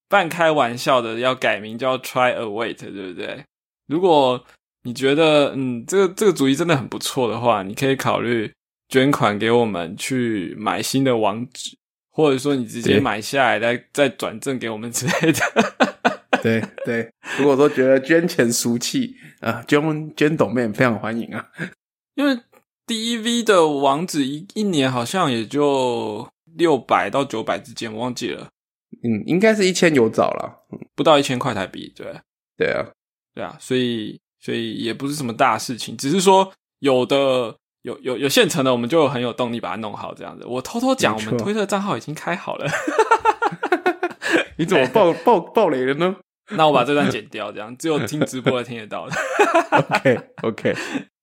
[0.09, 3.45] 半开玩笑的要改名叫 Try Await，对不对？
[3.87, 4.45] 如果
[4.83, 8.53] 你觉得嗯，这个这个主意真的很不错的话，你可以考虑
[8.89, 11.77] 捐款给我们去买新的网址，
[12.11, 15.41] 或者说你直接买下来再再转赠给我们之类的。
[16.43, 21.47] 对对，如果说觉得捐钱俗气啊，捐捐抖妹非常欢迎啊。
[22.15, 22.37] 因为
[22.93, 28.49] D V 的网址一一年好像也就六百到九百之间，我忘记了。
[29.03, 30.65] 嗯，应该是一千有找了，
[30.95, 31.93] 不到一千块台币。
[31.97, 32.07] 对
[32.57, 32.87] 对啊，
[33.35, 34.21] 对啊，所以。
[34.45, 40.45] 所以也不是什么大事情，只是说有的有有有现成的，我们就很有动力把它弄好这样子。
[40.45, 42.69] 我偷偷讲，我们推特账号已经开好了。
[44.59, 46.17] 你怎么爆爆爆雷了呢？
[46.57, 49.15] 那我把这段剪掉，这样只有听直播的听得到的。
[49.71, 50.77] OK OK，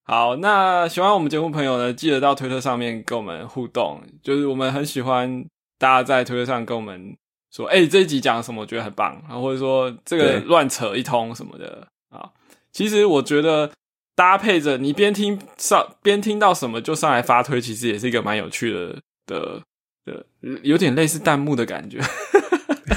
[0.09, 5.45] 好，那喜欢我们节目朋友呢，记得到推特上面跟我们互动，就是我们很喜欢
[5.77, 7.15] 大家在推特上跟我们
[7.51, 12.27] 说，哎，这一集讲什么，我觉得很棒，然后或者说这个乱扯一通什么的啊。
[12.71, 13.69] 其实我觉得
[14.15, 19.61] 搭配着你边听上边听到什么就上来发推，其实也是一个蛮有趣的的
[20.05, 20.25] 的，
[20.63, 21.99] 有点类似弹幕的感觉。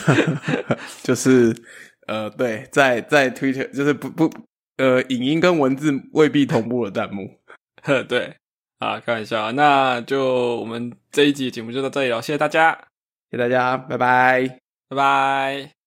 [1.05, 1.55] 就是
[2.07, 4.35] 呃，对，在在推特就是不不
[4.77, 7.41] 呃，影音跟文字未必同步的弹幕。
[7.83, 8.37] 呵，对
[8.79, 9.53] 啊，开玩笑。
[9.53, 12.73] 那就我们这一集节目就到这里了，谢谢大家，
[13.31, 15.82] 谢谢大家，拜拜，拜拜。